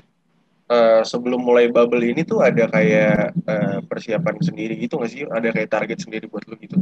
eh, 0.69 1.03
sebelum 1.09 1.41
mulai 1.41 1.73
bubble 1.73 2.05
ini 2.05 2.21
tuh 2.21 2.45
ada 2.45 2.69
kayak 2.69 3.33
eh, 3.33 3.79
persiapan 3.89 4.37
sendiri 4.45 4.77
gitu 4.77 5.01
nggak 5.01 5.09
sih? 5.09 5.25
Ada 5.25 5.49
kayak 5.49 5.73
target 5.73 5.99
sendiri 6.05 6.29
buat 6.29 6.45
lu 6.45 6.61
gitu? 6.61 6.77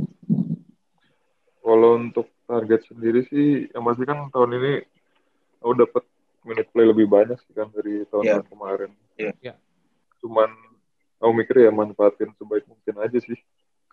Kalau 1.63 1.99
untuk 1.99 2.27
target 2.47 2.91
sendiri 2.91 3.23
sih, 3.31 3.71
yang 3.71 3.87
pasti 3.87 4.03
kan 4.03 4.31
tahun 4.35 4.51
ini 4.59 4.73
aku 5.63 5.73
dapat 5.79 6.03
minute 6.47 6.71
play 6.71 6.87
lebih 6.87 7.07
banyak 7.11 7.39
sih 7.43 7.55
kan 7.55 7.71
dari 7.75 8.07
tahun-tahun 8.07 8.47
kemarin. 8.51 8.91
Iya. 9.19 9.35
Iya. 9.43 9.55
Cuman 10.27 10.51
aku 11.23 11.31
mikir 11.33 11.63
ya 11.63 11.71
manfaatin 11.71 12.35
sebaik 12.35 12.67
mungkin 12.67 12.95
aja 12.99 13.19
sih. 13.23 13.39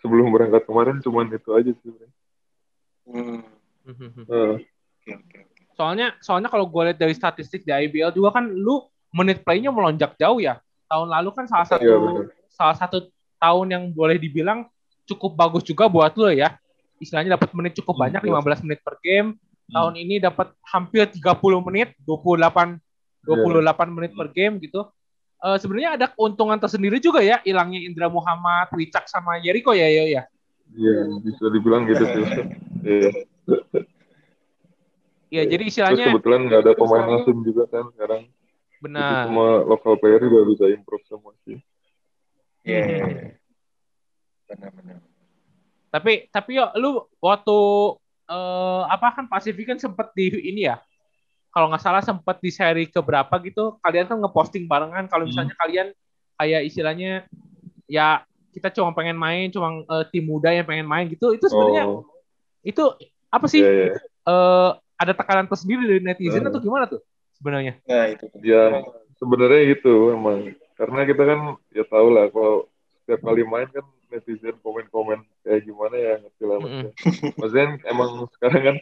Sebelum 0.01 0.33
berangkat 0.33 0.65
kemarin 0.65 0.97
cuman 0.99 1.29
itu 1.29 1.49
aja 1.53 1.69
sih. 1.71 1.91
Hmm, 3.05 3.45
Hmm, 3.83 3.93
hmm, 3.99 4.11
hmm. 4.15 4.25
Oke 4.25 4.65
oke. 5.05 5.11
oke. 5.13 5.39
Soalnya 5.75 6.15
soalnya 6.19 6.49
kalau 6.49 6.65
gue 6.65 6.81
lihat 6.89 6.97
dari 6.97 7.11
statistik 7.11 7.61
di 7.61 7.71
IBL 7.71 8.09
juga 8.09 8.39
kan 8.39 8.47
lu 8.47 8.81
menit 9.11 9.45
playnya 9.45 9.69
melonjak 9.69 10.17
jauh 10.17 10.41
ya. 10.41 10.57
Tahun 10.87 11.05
lalu 11.05 11.29
kan 11.35 11.45
salah 11.45 11.67
satu 11.67 11.83
Iya, 11.83 11.95
benar. 11.99 12.25
salah 12.49 12.77
satu 12.79 12.97
tahun 13.37 13.67
yang 13.69 13.83
boleh 13.91 14.15
dibilang 14.17 14.65
cukup 15.03 15.35
bagus 15.35 15.67
juga 15.67 15.85
buat 15.85 16.15
lu 16.15 16.31
ya. 16.31 16.55
Istilahnya 16.97 17.35
dapat 17.35 17.51
menit 17.51 17.75
cukup 17.75 17.99
Hmm, 17.99 18.03
banyak 18.07 18.21
iya. 18.23 18.31
15 18.39 18.63
menit 18.63 18.79
per 18.81 18.95
game. 19.03 19.35
Tahun 19.67 19.93
ini 19.95 20.15
dapat 20.19 20.51
hampir 20.63 21.07
30 21.11 21.59
menit, 21.63 21.91
28 22.07 22.79
28 23.23 23.95
menit 23.95 24.11
per 24.15 24.27
game 24.31 24.59
gitu. 24.59 24.87
Eh, 25.43 25.57
sebenarnya 25.59 25.99
ada 25.99 26.07
keuntungan 26.07 26.55
tersendiri 26.55 27.03
juga 27.03 27.19
ya 27.19 27.43
hilangnya 27.43 27.83
Indra 27.83 28.07
Muhammad, 28.07 28.71
Wicak 28.71 29.11
sama 29.11 29.43
Jericho 29.43 29.75
ya 29.75 29.91
yo 29.91 30.07
ya. 30.07 30.23
Iya, 30.71 31.19
bisa 31.19 31.51
dibilang 31.51 31.83
gitu 31.83 32.03
sih. 32.07 32.23
Iya. 32.83 33.11
Iya, 35.31 35.43
jadi 35.47 35.63
Terus 35.63 35.71
istilahnya 35.71 36.05
kebetulan 36.11 36.41
nggak 36.51 36.61
ada 36.67 36.73
pemain 36.75 37.07
asing 37.15 37.39
juga 37.47 37.63
kan 37.71 37.87
sekarang. 37.95 38.21
Jadi 38.27 38.83
benar. 38.83 39.23
semua 39.23 39.49
lokal 39.63 39.93
player 39.95 40.19
juga 40.19 40.39
bisa 40.51 40.65
improve 40.67 41.05
semua 41.07 41.31
sih. 41.47 41.57
Iya. 42.67 42.83
Hmm. 42.83 42.91
iya. 42.91 43.05
Benar-benar. 44.51 44.97
Tapi 45.95 46.11
tapi 46.27 46.51
yo 46.59 46.65
lu 46.75 47.07
waktu 47.23 47.57
eh, 48.31 48.83
apa 48.91 49.07
kan 49.15 49.25
Pasifik 49.31 49.75
kan 49.75 49.79
sempet 49.79 50.11
di 50.11 50.27
ini 50.43 50.67
ya. 50.67 50.79
Kalau 51.53 51.69
nggak 51.69 51.83
salah 51.85 52.01
sempet 52.01 52.41
di 52.41 52.49
seri 52.49 52.89
keberapa 52.89 53.29
gitu, 53.45 53.77
kalian 53.85 54.09
kan 54.09 54.17
ngeposting 54.17 54.65
barengan 54.65 55.05
kalau 55.05 55.29
misalnya 55.29 55.53
kalian 55.61 55.93
kayak 56.33 56.65
istilahnya 56.65 57.29
ya 57.85 58.25
kita 58.49 58.73
cuma 58.73 58.89
pengen 58.97 59.13
main, 59.13 59.53
cuma 59.53 59.85
eh, 59.85 60.05
tim 60.09 60.25
muda 60.25 60.49
yang 60.49 60.65
pengen 60.65 60.89
main 60.89 61.05
gitu. 61.13 61.29
Itu 61.29 61.45
sebenarnya 61.45 61.85
Oh, 61.85 62.09
itu 62.65 62.83
apa 63.29 63.45
sih? 63.45 63.61
iya, 63.61 63.93
iya. 63.93 63.97
eh, 64.01 64.69
ada 64.97 65.13
tekanan 65.13 65.45
tersendiri 65.45 65.85
dari 65.85 66.01
netizen 66.01 66.41
Hmm. 66.41 66.49
atau 66.49 66.61
gimana 66.61 66.89
tuh 66.89 67.01
sebenarnya? 67.37 67.77
Nah 67.85 68.05
itu. 68.09 68.25
Ya 68.41 68.81
sebenarnya 69.21 69.61
gitu 69.77 70.13
emang 70.17 70.57
karena 70.73 71.01
kita 71.05 71.21
kan 71.21 71.39
ya 71.69 71.85
tahu 71.85 72.07
lah 72.09 72.33
kalau 72.33 72.65
setiap 73.03 73.21
kali 73.29 73.45
main 73.45 73.69
kan 73.69 73.85
netizen 74.09 74.57
komen-komen 74.61 75.21
kayak 75.45 75.69
gimana 75.69 75.95
ya 75.97 76.13
ngerti 76.17 76.43
lah 76.49 76.57
maksudnya. 76.61 76.93
Maksudnya 77.37 77.67
emang 77.89 78.09
sekarang 78.37 78.61
kan 78.73 78.75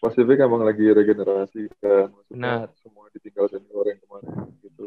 Pasifik 0.00 0.40
emang 0.40 0.64
lagi 0.64 0.80
regenerasi 0.82 1.68
kan 1.76 2.08
maksudnya 2.08 2.32
Benar. 2.64 2.72
semua 2.80 3.04
ditinggal 3.12 3.46
senior 3.46 3.84
yang 3.84 4.00
kemarin 4.00 4.32
gitu. 4.58 4.84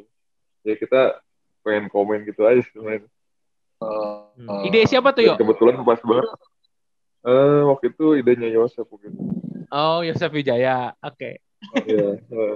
Ya 0.65 0.74
kita 0.74 1.22
pengen 1.62 1.86
komen 1.88 2.25
gitu 2.25 2.41
aja 2.43 2.65
sebenarnya. 2.65 3.05
Oh, 3.77 4.34
oh. 4.50 4.62
Ide 4.65 4.89
siapa 4.89 5.13
tuh 5.13 5.22
yo? 5.22 5.34
Dan 5.38 5.46
kebetulan 5.46 5.77
pas 5.82 6.01
banget. 6.01 6.27
Eh 7.24 7.62
waktu 7.63 7.86
itu 7.93 8.05
idenya 8.17 8.50
Yosef 8.50 8.89
mungkin. 8.89 9.13
Oh 9.70 10.01
Yosef 10.01 10.34
Wijaya, 10.34 10.98
oke. 10.98 11.29
Iya. 11.86 12.10
eh. 12.34 12.55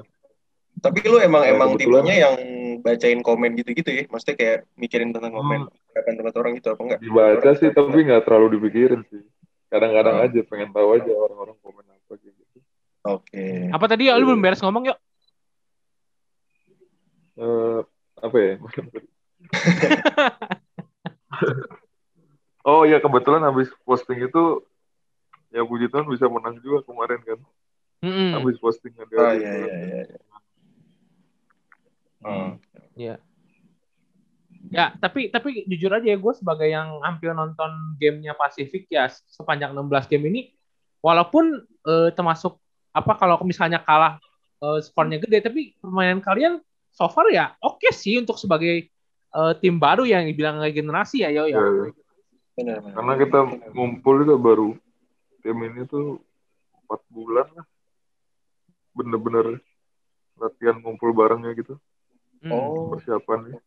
Tapi 0.78 0.98
lu 1.06 1.18
emang 1.18 1.46
Ya, 1.46 1.54
emang 1.54 1.74
kebetulan- 1.74 2.06
tipenya 2.06 2.16
yang 2.26 2.36
bacain 2.82 3.22
komen 3.22 3.54
gitu-gitu 3.54 3.90
ya? 3.92 4.04
Maksudnya 4.08 4.36
kayak 4.36 4.58
mikirin 4.74 5.14
tentang 5.14 5.34
komen. 5.34 5.66
Hmm. 5.66 5.74
harapan 5.94 6.14
tempat 6.16 6.34
orang 6.38 6.52
gitu 6.54 6.68
apa 6.70 6.82
enggak? 6.84 7.00
Dibaca 7.02 7.50
sih 7.54 7.70
tapi 7.70 7.98
nggak 8.02 8.22
terlalu 8.22 8.48
dipikirin 8.58 9.02
sih. 9.10 9.22
Kadang-kadang 9.68 10.16
Oh. 10.22 10.26
aja 10.26 10.40
pengen 10.42 10.70
tahu 10.70 10.88
aja 10.94 11.12
orang-orang 11.12 11.58
komen 11.60 11.86
apa 11.86 12.14
gitu. 12.18 12.42
Oke. 13.08 13.72
Apa 13.72 13.86
tadi 13.88 14.12
lu 14.12 14.28
belum 14.28 14.44
beres 14.44 14.60
ngomong 14.60 14.92
yuk? 14.92 15.00
Eh, 17.38 17.80
apa 18.20 18.38
ya? 18.42 18.54
oh 22.68 22.84
ya 22.84 23.00
kebetulan 23.00 23.46
habis 23.46 23.70
posting 23.86 24.26
itu 24.26 24.66
ya 25.54 25.62
puji 25.64 25.88
Tuhan 25.88 26.10
bisa 26.10 26.28
menang 26.28 26.60
juga 26.60 26.84
kemarin 26.84 27.22
kan. 27.24 27.40
Mm-mm. 28.04 28.34
Habis 28.42 28.60
posting 28.60 28.94
ada. 28.98 29.16
Oh 29.16 29.34
iya 29.34 29.52
iya 29.56 29.76
iya. 29.80 30.02
iya. 30.04 30.20
Oh. 32.26 32.58
Iya. 32.98 33.16
Ya, 34.68 34.92
tapi 35.00 35.32
tapi 35.32 35.64
jujur 35.64 35.96
aja 35.96 36.12
ya 36.12 36.20
gue 36.20 36.34
sebagai 36.36 36.68
yang 36.68 37.00
hampir 37.00 37.32
nonton 37.32 37.96
gamenya 37.96 38.36
Pasifik 38.36 38.92
ya 38.92 39.08
sepanjang 39.08 39.72
16 39.72 40.12
game 40.12 40.28
ini 40.28 40.42
walaupun 41.00 41.64
eh, 41.88 42.12
termasuk 42.12 42.60
apa 42.98 43.14
kalau 43.16 43.38
misalnya 43.46 43.78
kalah 43.80 44.18
eh, 44.60 44.80
skornya 44.82 45.22
gede 45.22 45.38
tapi 45.46 45.62
permainan 45.78 46.20
kalian 46.20 46.60
so 46.90 47.06
far 47.08 47.30
ya 47.30 47.54
oke 47.62 47.88
sih 47.94 48.18
untuk 48.18 48.36
sebagai 48.42 48.90
eh, 49.32 49.54
tim 49.62 49.78
baru 49.78 50.04
yang 50.04 50.26
dibilang 50.26 50.58
regenerasi 50.58 51.24
ya 51.24 51.30
yo 51.30 51.46
ya. 51.46 51.58
Ya, 51.58 51.66
ya. 51.66 51.92
Benar 52.58 52.78
benar. 52.82 52.94
Karena 52.98 53.14
kita 53.22 53.40
ngumpul 53.72 54.16
itu 54.26 54.36
baru 54.36 54.70
tim 55.46 55.58
ini 55.62 55.86
tuh 55.86 56.18
empat 56.84 57.02
bulan 57.14 57.46
lah. 57.54 57.66
Bener-bener 58.98 59.62
latihan 60.38 60.78
ngumpul 60.82 61.14
barengnya 61.14 61.54
gitu. 61.54 61.78
Hmm, 62.42 62.54
Oh, 62.54 62.94
Persiapan. 62.98 63.62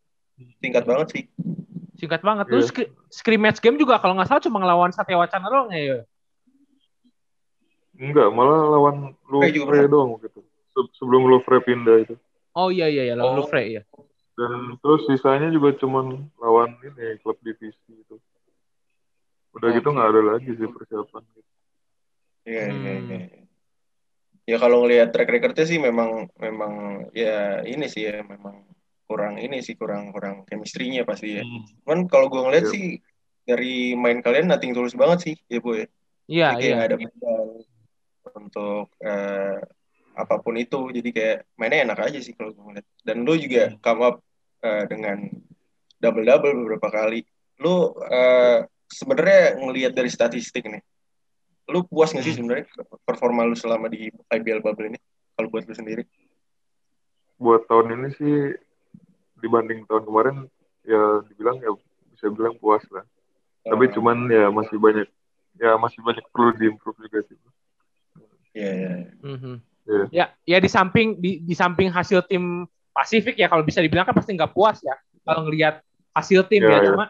tingkat 0.59 0.83
banget 0.87 1.07
sih. 1.15 1.25
Singkat 2.01 2.25
banget. 2.25 2.49
Iya. 2.49 2.53
Terus 2.57 2.67
skri- 2.73 2.93
scrimmage 3.13 3.61
game 3.61 3.77
juga 3.77 4.01
kalau 4.01 4.17
nggak 4.17 4.27
salah 4.27 4.43
cuma 4.43 4.59
ngelawan 4.59 4.91
Satya 4.91 5.21
Wacana 5.21 5.47
doang 5.53 5.69
ya. 5.71 5.81
Yo. 5.85 5.99
Enggak, 8.01 8.33
malah 8.33 8.61
lawan 8.65 8.97
Frey 9.29 9.53
juga 9.53 9.77
Louvre 9.77 9.85
doang 9.87 10.11
gitu. 10.25 10.41
Se- 10.73 10.93
sebelum 10.97 11.29
Louvre 11.29 11.61
pindah 11.61 11.97
itu. 12.01 12.15
Oh 12.57 12.73
iya 12.73 12.89
iya 12.89 13.13
ya 13.13 13.15
lawan 13.15 13.37
Oh. 13.37 13.45
Louvre 13.45 13.61
ya. 13.63 13.83
Dan 14.35 14.81
terus 14.81 15.05
sisanya 15.05 15.53
juga 15.53 15.77
cuman 15.77 16.33
lawan 16.41 16.81
ini 16.81 17.21
klub 17.21 17.37
divisi 17.45 17.77
itu. 17.93 18.17
Udah 19.53 19.69
gitu 19.77 19.85
Oke. 19.85 19.95
nggak 19.95 20.09
ada 20.09 20.23
lagi 20.33 20.51
sih 20.57 20.65
persiapan. 20.65 21.23
Gitu. 21.29 21.51
Iya 22.49 22.65
iya 22.73 22.93
Hmm. 22.97 23.09
iya. 23.13 23.21
Ya 24.49 24.57
kalau 24.57 24.83
ngelihat 24.83 25.13
track 25.13 25.29
recordnya 25.29 25.69
sih 25.69 25.77
memang 25.77 26.27
memang 26.41 26.73
ya 27.13 27.61
ini 27.63 27.85
sih 27.87 28.09
ya 28.09 28.25
memang 28.25 28.65
kurang 29.05 29.37
ini 29.37 29.61
sih 29.61 29.77
kurang 29.77 30.11
kurang 30.11 30.49
chemistry-nya 30.49 31.05
pasti 31.05 31.37
ya. 31.37 31.45
Cuman 31.85 32.09
kalau 32.09 32.33
gue 32.33 32.41
ngeliat 32.41 32.65
Iya. 32.67 32.73
sih 32.73 32.85
dari 33.45 33.93
main 33.93 34.25
kalian 34.25 34.49
nothing 34.49 34.73
tulus 34.73 34.97
banget 34.97 35.19
sih 35.29 35.35
ya 35.53 35.61
bu 35.61 35.77
ya. 35.77 35.87
Iya 36.31 36.49
iya. 36.57 36.75
ada 36.81 36.97
modal 36.97 37.61
untuk 38.41 38.93
eh, 39.05 39.61
apa 40.17 40.35
pun 40.41 40.57
itu. 40.57 40.89
Jadi 40.91 41.11
kayak 41.13 41.39
mainnya 41.61 41.93
enak 41.93 41.99
aja 42.11 42.19
sih 42.19 42.33
kalau 42.33 42.57
gue 42.57 42.65
ngeliat. 42.65 42.87
Dan 43.05 43.23
lu 43.23 43.37
juga 43.37 43.77
come 43.85 44.03
up 44.05 44.17
eh, 44.65 44.85
dengan 44.89 45.29
double 46.01 46.25
double 46.25 46.55
beberapa 46.65 46.89
kali. 46.89 47.21
Lu 47.61 47.93
eh, 48.09 48.65
sebenarnya 48.89 49.61
ngelihat 49.61 49.93
dari 49.95 50.11
statistik 50.11 50.67
nih. 50.67 50.83
Lu 51.71 51.87
puas 51.87 52.11
nggak 52.11 52.27
sih 52.27 52.35
sebenarnya 52.35 52.67
performa 53.07 53.47
lu 53.47 53.55
selama 53.55 53.87
di 53.87 54.11
IBL 54.11 54.65
bubble 54.65 54.91
ini? 54.91 54.99
Kalau 55.39 55.49
buat 55.49 55.65
lu 55.69 55.75
sendiri? 55.77 56.03
Buat 57.39 57.71
tahun 57.71 57.95
ini 57.97 58.09
sih 58.19 58.37
dibanding 59.41 59.89
tahun 59.89 60.05
kemarin 60.05 60.37
ya 60.85 61.25
dibilang 61.31 61.57
ya 61.63 61.73
bisa 62.13 62.27
bilang 62.29 62.59
puas 62.61 62.85
lah. 62.93 63.07
Tapi 63.65 63.89
Eh, 63.89 63.93
cuman 63.95 64.29
ya 64.29 64.49
masih 64.53 64.77
banyak 64.77 65.09
ya 65.61 65.77
masih 65.77 66.01
banyak 66.05 66.25
perlu 66.33 66.53
diimprove 66.57 66.99
juga 67.07 67.21
sih. 67.29 67.37
Iya 68.55 68.71
iya. 68.75 68.91
Mhm. 69.23 69.55
Iya. 69.91 70.05
Ya, 70.11 70.25
ya 70.47 70.59
di 70.63 70.69
samping 70.71 71.19
di, 71.19 71.43
di 71.43 71.55
samping 71.55 71.91
hasil 71.91 72.23
tim 72.27 72.67
Pasifik 72.91 73.39
ya 73.39 73.47
kalau 73.47 73.63
bisa 73.63 73.79
dibilang 73.79 74.03
kan 74.05 74.15
pasti 74.15 74.35
nggak 74.35 74.51
puas 74.51 74.83
ya 74.83 74.99
kalau 75.23 75.47
ngelihat 75.47 75.79
hasil 76.11 76.43
tim 76.51 76.67
Ya, 76.67 76.69
ya, 76.69 76.79
ya. 76.83 76.89
cuma 76.91 77.05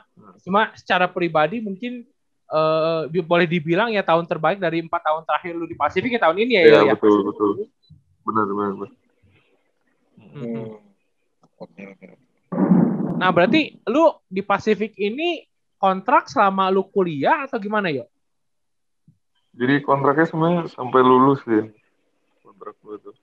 cuma 0.45 0.61
secara 0.77 1.09
pribadi 1.09 1.59
mungkin 1.65 2.05
eh, 2.51 3.03
di- 3.09 3.25
boleh 3.25 3.49
dibilang 3.49 3.89
ya 3.89 4.05
tahun 4.05 4.29
terbaik 4.29 4.61
dari 4.61 4.85
empat 4.85 5.01
tahun 5.01 5.23
terakhir 5.25 5.53
lu 5.57 5.65
di 5.65 5.77
Pasifik 5.77 6.15
ya 6.15 6.21
tahun 6.21 6.37
ini 6.45 6.53
ya, 6.57 6.63
Iya 6.63 6.73
Yo, 6.73 6.81
ya. 6.85 6.95
betul 6.97 7.19
betul. 7.33 7.51
Benar 8.29 8.45
benar. 8.45 8.71
benar. 8.77 8.91
Mhm. 10.21 10.37
Hmm. 10.37 10.69
Oke 11.61 11.83
oke. 11.97 12.07
Nah 13.21 13.29
berarti 13.33 13.81
lu 13.89 14.13
di 14.29 14.41
Pasifik 14.45 14.97
ini 14.97 15.45
kontrak 15.81 16.29
selama 16.29 16.69
lu 16.69 16.85
kuliah 16.89 17.49
atau 17.49 17.57
gimana 17.57 17.89
yo? 17.89 18.05
Jadi 19.51 19.75
kontraknya 19.83 20.27
sebenarnya 20.27 20.63
sampai 20.71 21.01
lulus 21.01 21.43
sih. 21.43 21.63
Kontrak 22.41 22.75
gue 22.81 22.97
tuh. 23.01 23.15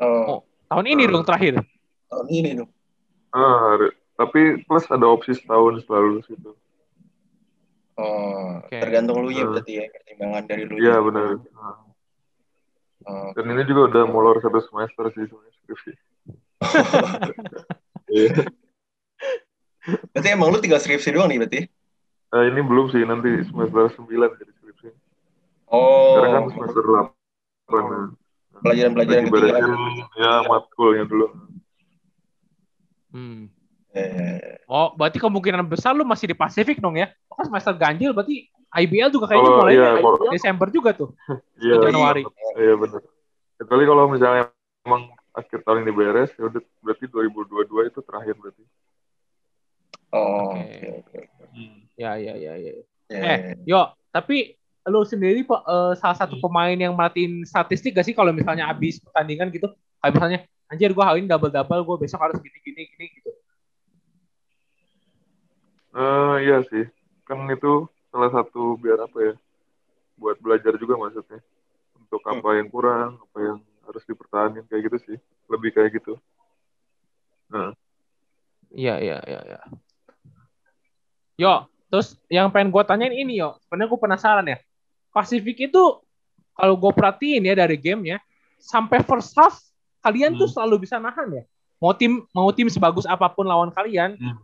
Oh, 0.00 0.42
Tahun 0.66 0.86
ini 0.86 1.06
dong 1.06 1.22
terakhir. 1.22 1.60
tahun 2.08 2.26
ini 2.28 2.50
dong. 2.56 2.70
Ah, 3.30 3.76
ada- 3.76 3.94
tapi 4.14 4.62
plus 4.64 4.86
ada 4.86 5.06
opsi 5.06 5.34
setahun 5.34 5.82
setelah 5.82 6.02
lulus 6.02 6.26
itu. 6.28 6.50
Oh, 7.94 8.58
Oke. 8.58 8.74
tergantung 8.74 9.22
lu 9.22 9.30
ya 9.30 9.46
Hmm. 9.46 9.54
berarti 9.54 9.72
ya 9.76 9.86
pertimbangan 9.86 10.42
dari 10.44 10.62
lu. 10.66 10.74
Iya 10.78 10.98
benar. 10.98 11.26
Ah. 11.54 11.78
Oh, 13.04 13.28
Dan 13.36 13.52
ini 13.52 13.62
juga 13.64 13.92
udah 13.92 14.04
molor 14.08 14.40
satu 14.40 14.58
semester 14.64 15.12
sih 15.12 15.28
sebenarnya 15.28 15.52
skripsi. 15.60 15.92
Iya. 18.04 18.46
berarti 20.12 20.28
emang 20.30 20.48
lu 20.48 20.60
tinggal 20.60 20.78
skripsi 20.78 21.10
doang 21.10 21.26
nih 21.26 21.40
berarti? 21.40 21.60
Nah, 22.30 22.42
ini 22.46 22.60
belum 22.62 22.86
sih 22.88 23.02
nanti 23.02 23.42
semester 23.44 23.90
9 23.96 24.32
jadi. 24.38 24.53
Oh, 25.74 26.14
Sekarang 26.14 26.30
kan 26.30 26.42
semester 26.54 26.82
8. 26.86 27.10
Nah, 27.66 28.06
pelajaran-pelajaran 28.62 29.24
ketinggalan. 29.26 29.62
beresin 29.66 29.72
ya 30.14 30.32
matkulnya 30.46 31.04
dulu. 31.04 31.26
Hmm. 33.10 33.50
Eh, 33.94 34.58
Oh 34.66 34.90
berarti 34.92 35.18
kemungkinan 35.18 35.62
besar 35.64 35.94
lu 35.94 36.02
masih 36.02 36.26
di 36.26 36.34
Pasifik 36.34 36.78
dong 36.78 36.94
ya? 36.94 37.10
Oh, 37.26 37.38
kan 37.38 37.46
semester 37.46 37.74
ganjil 37.74 38.10
berarti 38.10 38.50
IBL 38.74 39.06
juga 39.08 39.30
kayaknya 39.30 39.46
Kalau 39.46 39.60
mulai 39.60 39.72
iya, 39.72 39.88
kalau- 39.96 40.32
Desember 40.32 40.68
juga 40.68 40.90
tuh. 40.92 41.10
Iya, 41.62 41.78
Januari. 41.80 42.22
Iya 42.58 42.74
benar. 42.74 43.02
Kecuali 43.54 43.84
kalau 43.86 44.04
misalnya 44.10 44.50
emang 44.82 45.02
akhir 45.30 45.62
tahun 45.62 45.86
ini 45.86 45.92
beres, 45.92 46.30
ya 46.34 46.46
udah 46.46 46.62
berarti 46.78 47.04
2022 47.06 47.86
itu 47.86 48.00
terakhir 48.02 48.34
berarti. 48.34 48.62
oh, 50.10 50.50
Oke. 50.50 50.62
oke 50.98 51.18
oke. 51.22 51.42
oke. 51.42 51.62
Ya 51.94 52.18
ya 52.18 52.34
ya 52.34 52.52
ya. 52.58 52.72
Ya, 52.74 52.82
Eh, 53.14 53.38
Yo, 53.62 53.78
tapi 54.10 54.58
lu 54.84 55.00
sendiri 55.02 55.40
Pak, 55.44 55.62
eh, 55.64 55.92
salah 55.96 56.16
satu 56.16 56.36
pemain 56.40 56.76
yang 56.76 56.92
merhatiin 56.92 57.44
statistik 57.48 57.96
gak 57.96 58.04
sih 58.04 58.12
kalau 58.12 58.30
misalnya 58.36 58.68
habis 58.68 59.00
pertandingan 59.00 59.48
gitu? 59.48 59.72
Kayak 60.00 60.12
misalnya, 60.16 60.38
anjir 60.68 60.90
gue 60.92 61.04
hari 61.04 61.24
ini 61.24 61.28
double-double, 61.28 61.80
gue 61.84 61.96
besok 62.04 62.20
harus 62.20 62.36
gini-gini 62.40 62.82
gini 62.92 63.06
gitu. 63.16 63.30
Eh 65.94 66.36
iya 66.44 66.58
sih, 66.68 66.84
kan 67.24 67.48
itu 67.48 67.88
salah 68.12 68.30
satu 68.34 68.76
biar 68.76 69.08
apa 69.08 69.18
ya, 69.32 69.34
buat 70.20 70.36
belajar 70.42 70.76
juga 70.76 71.00
maksudnya. 71.00 71.40
Untuk 71.96 72.20
apa 72.28 72.48
yang 72.60 72.68
kurang, 72.68 73.16
apa 73.18 73.38
yang 73.40 73.58
harus 73.88 74.04
dipertahankan 74.04 74.68
kayak 74.68 74.92
gitu 74.92 74.98
sih, 75.00 75.16
lebih 75.48 75.72
kayak 75.72 75.96
gitu. 75.96 76.20
Nah, 77.48 77.72
Iya, 78.74 78.98
iya, 78.98 79.18
iya, 79.22 79.40
iya. 79.46 79.60
Yo, 81.38 81.54
terus 81.90 82.18
yang 82.26 82.50
pengen 82.50 82.74
gue 82.74 82.82
tanyain 82.82 83.14
ini 83.14 83.38
yo, 83.38 83.54
sebenarnya 83.62 83.90
gue 83.90 84.00
penasaran 84.02 84.46
ya. 84.50 84.58
Pasifik 85.14 85.70
itu 85.70 85.82
kalau 86.52 86.74
gue 86.74 86.90
perhatiin 86.90 87.46
ya 87.46 87.54
dari 87.54 87.78
game 87.78 88.02
ya, 88.04 88.18
sampai 88.58 88.98
first 89.00 89.30
half 89.34 89.54
kalian 90.00 90.34
tuh 90.34 90.44
Hmm. 90.44 90.54
selalu 90.58 90.82
bisa 90.82 90.98
nahan 90.98 91.30
ya. 91.32 91.44
Mau 91.78 91.94
tim 91.94 92.26
mau 92.30 92.50
tim 92.50 92.66
sebagus 92.66 93.06
apa 93.06 93.26
pun 93.28 93.46
lawan 93.46 93.70
kalian, 93.70 94.18
Hmm. 94.18 94.36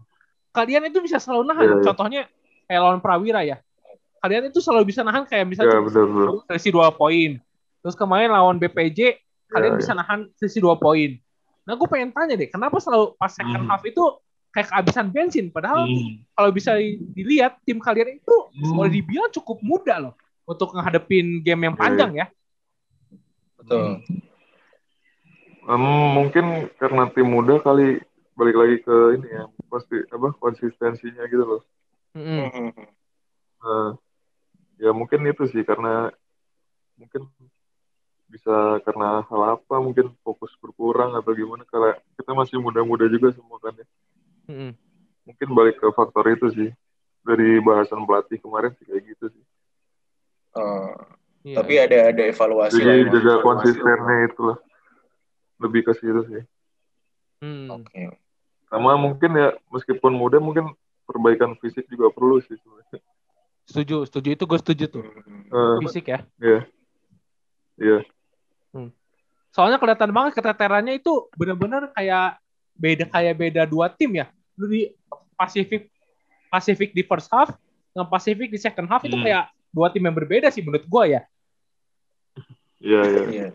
kalian 0.51 0.87
itu 0.87 1.03
bisa 1.03 1.19
selalu 1.19 1.43
nahan. 1.45 1.65
Iya, 1.65 1.75
iya. 1.75 1.85
Contohnya 1.85 2.23
kayak 2.65 2.81
lawan 2.81 3.01
Prawira 3.01 3.43
ya. 3.43 3.59
Kalian 4.21 4.47
itu 4.47 4.61
selalu 4.61 4.85
bisa 4.87 5.01
nahan 5.01 5.25
kayak 5.25 5.49
misalnya 5.49 5.75
ya 5.75 5.83
benar 5.83 6.05
benar. 6.07 6.29
selisih 6.47 6.71
dua 6.71 6.89
poin. 6.93 7.41
Terus 7.81 7.97
kemarin 7.97 8.29
lawan 8.29 8.57
BPJ 8.57 9.17
kalian 9.49 9.75
Ya, 9.75 9.79
bisa 9.81 9.93
nahan 9.93 10.29
selisih 10.37 10.61
dua 10.61 10.77
poin. 10.77 11.17
Nah 11.65 11.75
gue 11.75 11.89
pengen 11.89 12.13
tanya 12.13 12.37
deh, 12.37 12.47
kenapa 12.47 12.79
selalu 12.79 13.17
pas 13.17 13.33
second 13.33 13.65
Hmm. 13.65 13.71
half 13.71 13.83
itu 13.83 14.03
kayak 14.51 14.69
kehabisan 14.69 15.07
bensin? 15.09 15.49
Padahal 15.49 15.83
Hmm. 15.83 16.21
kalau 16.31 16.51
bisa 16.51 16.77
dilihat 17.11 17.57
tim 17.65 17.79
kalian 17.79 18.19
itu 18.19 18.35
Hmm. 18.53 18.77
boleh 18.77 18.93
dibilang 18.93 19.31
cukup 19.31 19.59
muda 19.61 19.97
loh 19.99 20.15
untuk 20.47 20.75
ngadepin 20.75 21.41
game 21.41 21.71
yang 21.71 21.77
Iya, 21.77 21.81
panjang 21.81 22.13
ya. 22.17 22.27
betul. 23.61 24.01
Em, 25.61 25.85
mungkin 26.17 26.47
karena 26.81 27.07
tim 27.13 27.29
muda 27.29 27.61
kali 27.61 28.01
balik 28.35 28.57
lagi 28.57 28.77
ke 28.81 28.97
ini 29.21 29.29
ya, 29.29 29.45
pasti 29.69 29.97
apa 30.09 30.33
konsistensinya 30.41 31.23
gitu 31.29 31.45
loh. 31.45 31.63
Mm-mm. 32.17 32.49
Hmm. 32.51 32.73
Nah, 33.61 33.93
ya 34.81 34.89
mungkin 34.97 35.21
itu 35.29 35.45
sih 35.53 35.61
karena 35.69 36.09
mungkin 36.97 37.29
bisa 38.25 38.81
karena 38.89 39.21
hal 39.29 39.61
apa 39.61 39.77
mungkin 39.85 40.17
fokus 40.25 40.49
berkurang 40.65 41.13
atau 41.13 41.37
gimana 41.37 41.69
karena 41.69 41.93
kita 42.17 42.33
masih 42.33 42.57
muda-muda 42.57 43.05
juga 43.05 43.37
semua 43.37 43.61
kan 43.61 43.77
ya. 43.77 43.85
Mm-mm. 44.49 44.73
mungkin 45.29 45.49
balik 45.53 45.77
ke 45.77 45.93
faktor 45.93 46.25
itu 46.33 46.47
sih 46.57 46.71
dari 47.21 47.61
bahasan 47.61 48.01
pelatih 48.09 48.41
kemarin 48.41 48.73
sih 48.81 48.89
kayak 48.89 49.13
gitu 49.13 49.29
sih 49.29 49.45
Oh, 50.53 50.91
Iya, 51.41 51.57
tapi 51.57 51.73
ada 51.75 52.13
ada 52.13 52.23
evaluasi 52.27 52.77
jadi 52.77 53.01
lah. 53.01 53.13
jaga 53.15 53.35
konsistennya 53.41 54.17
itu 54.27 54.41
lah 54.45 54.59
lebih 55.59 55.81
ke 55.83 55.93
situ 55.95 56.21
sih 56.27 56.43
Hmm. 57.41 57.73
Oke. 57.73 58.13
sama 58.67 58.93
mungkin 58.95 59.31
ya 59.33 59.49
meskipun 59.67 60.13
muda 60.13 60.37
mungkin 60.37 60.69
perbaikan 61.03 61.57
fisik 61.57 61.87
juga 61.87 62.09
perlu 62.09 62.39
sih 62.41 62.55
sebenarnya 62.55 63.01
Setuju, 63.65 64.05
setuju 64.05 64.29
itu 64.31 64.45
gue 64.45 64.59
setuju 64.59 64.85
tuh. 64.91 65.05
Hmm. 65.07 65.47
Eh, 65.47 65.77
Fisik 65.81 66.05
ya. 66.07 66.21
iya 66.37 66.61
iya 67.77 67.99
Soalnya 69.51 69.79
kelihatan 69.79 70.11
banget 70.11 70.37
keteterannya 70.37 70.95
itu 70.95 71.11
bener-bener 71.33 71.91
kayak 71.91 72.39
beda 72.73 73.05
kayak 73.09 73.35
beda 73.35 73.63
dua 73.65 73.89
tim 73.89 74.15
ya. 74.15 74.31
Lu 74.55 74.67
di 74.67 74.87
Pacific 75.35 75.91
Pacific 76.47 76.91
di 76.91 77.03
first 77.03 77.27
half 77.29 77.51
dengan 77.89 78.07
Pacific 78.07 78.47
di 78.47 78.59
second 78.59 78.87
half 78.87 79.03
itu 79.03 79.13
Hmm. 79.13 79.25
kayak 79.25 79.45
dua 79.71 79.89
tim 79.89 80.03
yang 80.03 80.15
berbeda 80.15 80.51
sih 80.51 80.61
menurut 80.61 80.85
gua 80.85 81.05
ya. 81.07 81.23
iya 82.81 83.01
iya 83.05 83.23
Iya. 83.29 83.47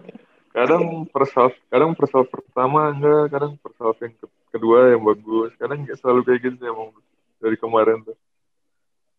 kadang 0.51 0.84
first 1.10 1.34
half 1.34 1.54
kadang 1.67 1.91
half 2.13 2.28
pertama 2.28 2.89
enggak 2.89 3.23
kadang 3.30 3.54
half 3.75 3.97
yang 3.99 4.13
ke- 4.13 4.34
kedua 4.49 4.93
yang 4.93 5.01
bagus 5.01 5.51
kadang 5.56 5.82
nggak 5.82 5.97
selalu 5.97 6.21
kayak 6.23 6.39
gitu 6.41 6.56
sih 6.58 6.67
emang 6.67 6.89
dari 7.38 7.58
kemarin 7.58 7.99
tuh 8.01 8.15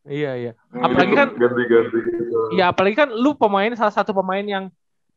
Iya 0.07 0.39
iya. 0.39 0.53
Hmm. 0.71 0.87
Apalagi 0.87 1.13
kan 1.13 1.29
ganti-ganti 1.35 1.99
gitu 1.99 2.55
ya 2.55 2.71
apalagi 2.71 2.95
kan 2.95 3.11
lu 3.11 3.35
pemain 3.35 3.75
salah 3.75 3.91
satu 3.91 4.15
pemain 4.15 4.41
yang 4.41 4.65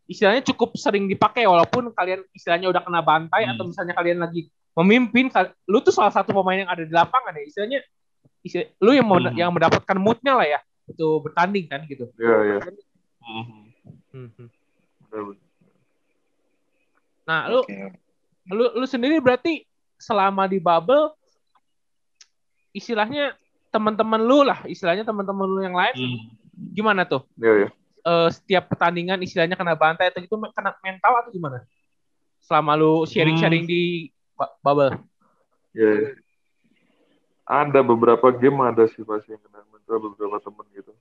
istilahnya 0.10 0.42
cukup 0.42 0.74
sering 0.74 1.06
dipakai 1.06 1.46
walaupun 1.46 1.94
kalian 1.94 2.26
istilahnya 2.34 2.66
udah 2.68 2.82
kena 2.82 3.00
bantai 3.00 3.46
Hmm. 3.46 3.54
atau 3.54 3.70
misalnya 3.70 3.94
kalian 3.94 4.18
lagi 4.18 4.50
memimpin 4.74 5.30
lu 5.66 5.78
tuh 5.80 5.94
salah 5.94 6.10
satu 6.10 6.34
pemain 6.34 6.66
yang 6.66 6.72
ada 6.74 6.82
di 6.82 6.90
lapangan 6.90 7.38
ya 7.38 7.44
istilahnya 7.46 7.80
istilah- 8.42 8.70
lu 8.82 8.92
yang 8.92 9.06
mau- 9.06 9.22
Hmm. 9.22 9.38
yang 9.38 9.54
mendapatkan 9.54 9.98
moodnya 10.02 10.34
lah 10.34 10.48
ya 10.50 10.60
itu 10.90 11.08
bertanding 11.22 11.66
kan 11.70 11.82
gitu. 11.86 12.10
iya 12.18 12.36
iya. 12.46 12.58
Benar, 12.60 13.46
benar. 15.10 15.38
Nah, 17.24 17.42
lu 17.48 17.62
Oke. 17.62 17.78
lu 18.50 18.66
lu 18.76 18.86
sendiri 18.86 19.22
berarti 19.22 19.62
selama 20.02 20.50
di 20.50 20.58
bubble 20.58 21.14
istilahnya 22.72 23.38
teman-teman 23.70 24.22
lu 24.22 24.42
lah, 24.42 24.66
istilahnya 24.66 25.06
teman-teman 25.06 25.46
lu 25.46 25.62
yang 25.62 25.78
lain 25.78 25.94
Hmm. 25.94 26.18
gimana 26.74 27.06
tuh? 27.06 27.22
iya 27.38 27.66
iya 27.66 27.70
Eh, 28.00 28.30
setiap 28.32 28.72
pertandingan 28.72 29.20
istilahnya 29.22 29.54
kena 29.54 29.76
bantai 29.76 30.08
atau 30.10 30.24
gitu 30.24 30.40
kena 30.56 30.72
mental 30.82 31.14
atau 31.20 31.30
gimana? 31.30 31.62
Selama 32.40 32.74
lu 32.74 33.04
sharing-sharing 33.06 33.68
di 33.68 34.08
bu- 34.34 34.56
bubble. 34.64 34.96
iya 35.76 35.90
iya. 35.94 36.10
Ada 37.50 37.82
beberapa 37.82 38.30
game 38.30 38.62
ada 38.62 38.86
sih 38.86 39.02
pasti 39.02 39.34
yang 39.34 39.42
kena 39.42 39.66
mental 39.74 39.98
beberapa 40.06 40.38
temen 40.38 40.66
gitu 40.72 40.94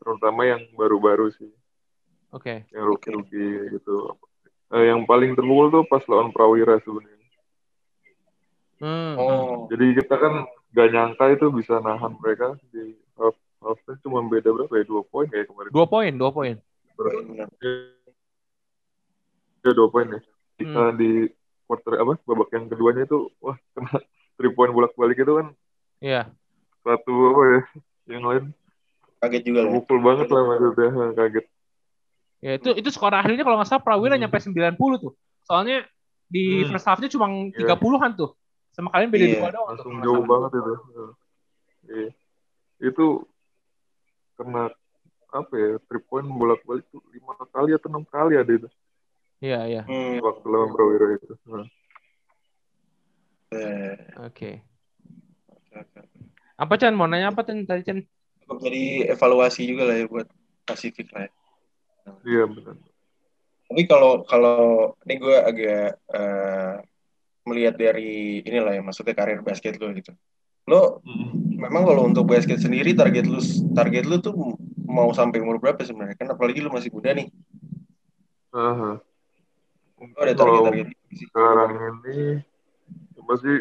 terutama 0.00 0.48
yang 0.48 0.64
baru-baru 0.72 1.28
sih 1.36 1.52
Oke. 2.32 2.64
yang 2.72 2.84
rookie-rookie 2.88 3.76
gitu 3.76 4.16
Eh, 4.68 4.84
yang 4.84 5.08
paling 5.08 5.32
terpukul 5.32 5.72
tuh 5.72 5.84
pas 5.88 6.04
lawan 6.08 6.28
Prawira 6.28 6.76
sebenarnya 6.80 7.16
Hmm. 8.78 9.18
Oh. 9.18 9.66
Jadi 9.74 9.98
kita 9.98 10.14
kan 10.14 10.46
gak 10.70 10.88
nyangka 10.94 11.34
itu 11.34 11.50
bisa 11.50 11.82
nahan 11.82 12.14
mereka 12.22 12.54
di 12.70 12.94
half 13.18 13.34
half 13.58 13.74
cuma 14.06 14.22
beda 14.22 14.54
berapa 14.54 14.70
ya 14.70 14.86
dua 14.86 15.02
poin 15.02 15.26
kayak 15.26 15.50
kemarin. 15.50 15.70
Dua 15.74 15.86
poin, 15.90 16.12
dua 16.14 16.30
poin. 16.30 16.54
Ya 19.66 19.70
dua 19.74 19.88
poin 19.90 20.06
ya. 20.14 20.20
Kita 20.58 20.94
Hmm. 20.94 20.94
di 20.94 21.26
quarter 21.66 21.98
apa 21.98 22.22
babak 22.22 22.48
yang 22.54 22.70
keduanya 22.70 23.02
itu 23.02 23.26
wah 23.42 23.58
kena 23.74 23.98
three 24.38 24.54
point 24.54 24.70
bolak 24.70 24.94
balik 24.94 25.18
itu 25.18 25.32
kan 25.34 25.46
Iya. 25.98 26.30
satu 26.80 27.12
apa 27.28 27.42
ya 27.44 27.60
yang 28.08 28.24
lain 28.24 28.44
Kaget 29.18 29.42
juga 29.44 29.60
lah. 29.66 29.70
pukul 29.74 29.98
banget 29.98 30.26
lah 30.30 30.42
maksudnya 30.46 30.88
kaget. 31.12 31.46
Ya 32.38 32.52
itu 32.54 32.70
itu 32.72 32.88
skor 32.88 33.10
akhirnya 33.10 33.42
kalau 33.42 33.58
nggak 33.58 33.66
salah 33.66 33.82
Prawira 33.82 34.14
Hmm. 34.14 34.22
nyampe 34.22 34.38
90 34.38 34.78
tuh. 34.96 35.12
Soalnya 35.42 35.82
di 36.24 36.62
Hmm. 36.62 36.70
first 36.70 36.86
half-nya 36.86 37.10
cuma 37.10 37.26
Iya. 37.26 37.66
30-an 37.66 38.14
tuh. 38.14 38.30
Sama 38.70 38.94
kalian 38.94 39.10
beda 39.10 39.26
Iya, 39.26 39.34
dua 39.34 39.50
doang 39.50 39.50
tuh. 39.50 39.66
Langsung 39.74 39.90
nggak 39.92 40.04
jauh 40.06 40.22
banget 40.24 40.50
itu. 40.54 40.72
Iya. 41.88 42.08
Itu 42.80 43.06
kena 44.34 44.70
apa 45.28 45.52
ya 45.52 45.70
three 45.84 46.00
point 46.00 46.24
bolak 46.24 46.62
balik 46.62 46.86
tuh 46.88 47.02
lima 47.10 47.34
kali 47.50 47.74
atau 47.74 47.90
enam 47.90 48.06
kali 48.06 48.32
ada 48.32 48.48
itu 48.48 48.68
Iya, 49.38 49.58
iya. 49.66 49.82
Hmm. 49.82 50.22
waktu 50.22 50.46
lawan 50.46 50.70
Prawira 50.72 51.06
itu. 51.12 51.34
Nah. 51.44 51.66
Eh, 53.48 53.96
Oke. 54.20 54.50
Apa 56.58 56.74
Chan 56.76 56.92
mau 56.92 57.06
nanya 57.08 57.32
apa 57.32 57.46
Chan 57.46 57.64
tadi 57.64 57.82
Chan? 57.86 57.98
Jadi 58.48 59.08
evaluasi 59.08 59.68
juga 59.68 59.88
lah 59.88 59.96
ya 60.00 60.04
buat 60.08 60.28
Pasifik 60.68 61.12
lah 61.16 61.28
ya. 61.28 61.32
Iya 62.24 62.44
benar. 62.48 62.76
Tapi 63.68 63.82
kalau 63.84 64.24
kalau 64.24 64.92
ini 65.04 65.14
gue 65.20 65.36
agak 65.36 65.86
eh, 66.12 66.74
melihat 67.48 67.74
dari 67.76 68.40
inilah 68.44 68.76
ya 68.76 68.82
maksudnya 68.84 69.16
karir 69.16 69.40
basket 69.40 69.76
lo 69.80 69.92
gitu. 69.96 70.12
Lo 70.68 71.00
memang 71.56 71.84
kalau 71.88 72.04
untuk 72.04 72.28
basket 72.28 72.60
sendiri 72.60 72.92
target 72.92 73.24
lu 73.24 73.40
target 73.72 74.04
lu 74.04 74.20
tuh 74.20 74.56
mau 74.88 75.08
sampai 75.12 75.40
umur 75.40 75.60
berapa 75.60 75.80
sebenarnya? 75.84 76.16
Kan 76.16 76.28
apalagi 76.32 76.60
lu 76.60 76.68
masih 76.72 76.92
muda 76.92 77.12
nih. 77.16 77.28
Aha. 78.52 79.00
Lo 80.00 80.20
ada 80.20 80.32
Kalau 80.36 80.64
target-target 80.64 80.86
sih. 81.16 81.26
sekarang 81.28 81.70
ini 82.04 82.44
masih 83.28 83.60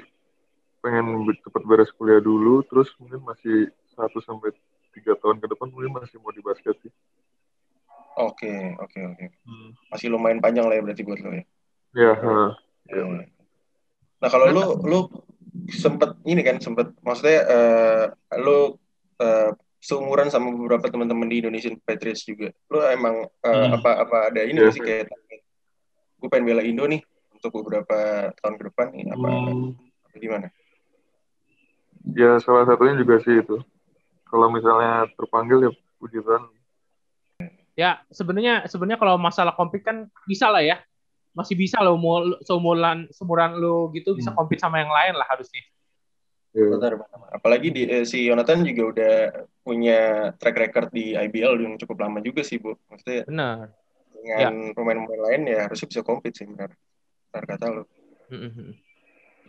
pengen 0.79 1.05
cepat 1.43 1.63
beres 1.67 1.91
kuliah 1.91 2.23
dulu, 2.23 2.63
terus 2.63 2.87
mungkin 2.97 3.19
masih 3.27 3.67
satu 3.91 4.23
sampai 4.23 4.55
tiga 4.95 5.13
tahun 5.19 5.43
ke 5.43 5.51
depan 5.51 5.67
mungkin 5.69 5.99
masih 5.99 6.17
mau 6.23 6.31
di 6.31 6.39
basket 6.39 6.73
sih. 6.81 6.93
Oke, 8.17 8.73
oke, 8.81 8.99
oke. 9.13 9.25
Masih 9.93 10.07
lumayan 10.09 10.41
panjang 10.41 10.65
lah 10.65 10.79
ya 10.79 10.81
berarti 10.81 11.03
buat 11.05 11.19
lo 11.21 11.31
ya. 11.35 11.43
Ya, 11.93 12.11
ha. 12.17 12.55
Eh, 12.89 13.27
Nah 14.17 14.29
kalau 14.33 14.49
lu 14.49 14.63
lu 14.89 14.99
sempet 15.69 16.17
ini 16.25 16.41
kan 16.41 16.57
sempet 16.57 16.89
maksudnya 17.05 17.45
eh, 17.45 18.05
lu 18.41 18.73
eh, 19.21 19.53
seumuran 19.77 20.33
sama 20.33 20.49
beberapa 20.49 20.89
teman-teman 20.89 21.29
di 21.29 21.45
Indonesian 21.45 21.77
Patriots 21.77 22.25
juga. 22.25 22.49
Lu 22.73 22.81
emang 22.81 23.29
eh, 23.29 23.53
Hmm. 23.53 23.77
apa 23.77 23.91
apa 24.01 24.17
ada 24.33 24.41
ini 24.41 24.57
Iya, 24.57 24.61
nggak 24.65 24.73
sih 24.73 24.81
kayak 24.81 25.05
gue 26.17 26.29
pengen 26.33 26.45
bela 26.49 26.65
Indo 26.65 26.89
nih 26.89 27.01
untuk 27.47 27.63
beberapa 27.63 27.97
tahun 28.37 28.55
ke 28.55 28.63
depan 28.69 28.87
ini 28.93 29.09
apa, 29.09 29.27
Hmm, 29.27 29.71
apa 30.05 30.15
gimana? 30.15 30.47
ya 32.15 32.39
salah 32.39 32.63
satunya 32.63 32.95
juga 32.95 33.19
sih 33.19 33.39
itu. 33.39 33.59
Kalau 34.27 34.51
misalnya 34.51 35.07
terpanggil 35.15 35.67
ya 35.67 35.71
puji 35.97 36.19
Tuhan. 36.19 36.43
Ya 37.77 38.01
sebenarnya 38.09 38.65
sebenarnya 38.65 38.99
kalau 38.99 39.15
masalah 39.15 39.53
kompet 39.53 39.83
kan 39.83 40.07
bisa 40.25 40.47
lah 40.47 40.63
ya. 40.63 40.79
Masih 41.31 41.53
bisa 41.53 41.77
lo 41.79 41.93
mau 41.95 42.25
seumuran 42.41 43.05
seumuran 43.13 43.55
lu 43.55 43.93
gitu 43.93 44.17
bisa 44.17 44.33
Hmm. 44.33 44.39
kompet 44.39 44.57
sama 44.57 44.81
yang 44.81 44.89
lain 44.89 45.13
lah 45.15 45.27
harusnya. 45.29 45.61
Ya. 46.51 46.73
Benar, 46.73 46.97
benar. 46.97 47.19
Apalagi 47.29 47.69
di, 47.69 47.85
eh, 47.85 48.01
si 48.01 48.25
Yonatan 48.25 48.65
juga 48.65 48.83
udah 48.89 49.13
punya 49.61 49.99
track 50.41 50.57
record 50.57 50.89
di 50.89 51.13
IBL 51.13 51.53
yang 51.61 51.77
cukup 51.77 52.01
lama 52.01 52.17
juga 52.19 52.41
sih 52.41 52.57
bu. 52.57 52.73
Maksudnya 52.89 53.29
Benar. 53.29 53.69
dengan 54.17 54.73
pemain-pemain 54.73 55.21
lain 55.29 55.41
ya 55.45 55.59
harusnya 55.69 55.87
bisa 55.87 56.01
compete 56.01 56.41
sih 56.41 56.49
benar. 56.49 56.73
Benar 57.31 57.43
kata. 57.45 57.67
Mhm. 58.31 58.75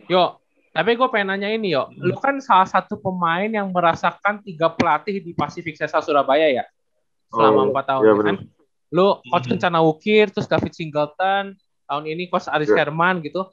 Yo, 0.07 0.39
tapi 0.71 0.95
gue 0.95 1.07
pengen 1.11 1.35
nanya 1.35 1.49
ini 1.51 1.75
yo. 1.75 1.91
Lu 1.99 2.15
kan 2.17 2.39
salah 2.39 2.65
satu 2.65 2.97
pemain 2.97 3.47
yang 3.47 3.69
merasakan 3.69 4.41
tiga 4.41 4.71
pelatih 4.71 5.19
di 5.19 5.31
Pacific 5.35 5.75
Sesa 5.75 5.99
Surabaya 5.99 6.49
ya. 6.49 6.65
Selama 7.29 7.65
Oh, 7.65 7.67
empat 7.69 7.85
tahun 7.85 8.03
iya 8.03 8.13
ya 8.13 8.23
kan. 8.25 8.35
Lu 8.89 9.07
coach. 9.21 9.45
Kencana 9.45 9.79
Wukir, 9.85 10.33
terus 10.33 10.49
David 10.49 10.73
Singleton, 10.73 11.53
tahun 11.85 12.03
ini 12.09 12.25
coach 12.25 12.49
Aris 12.49 12.73
Iya. 12.73 12.89
Herman 12.89 13.21
gitu. 13.21 13.45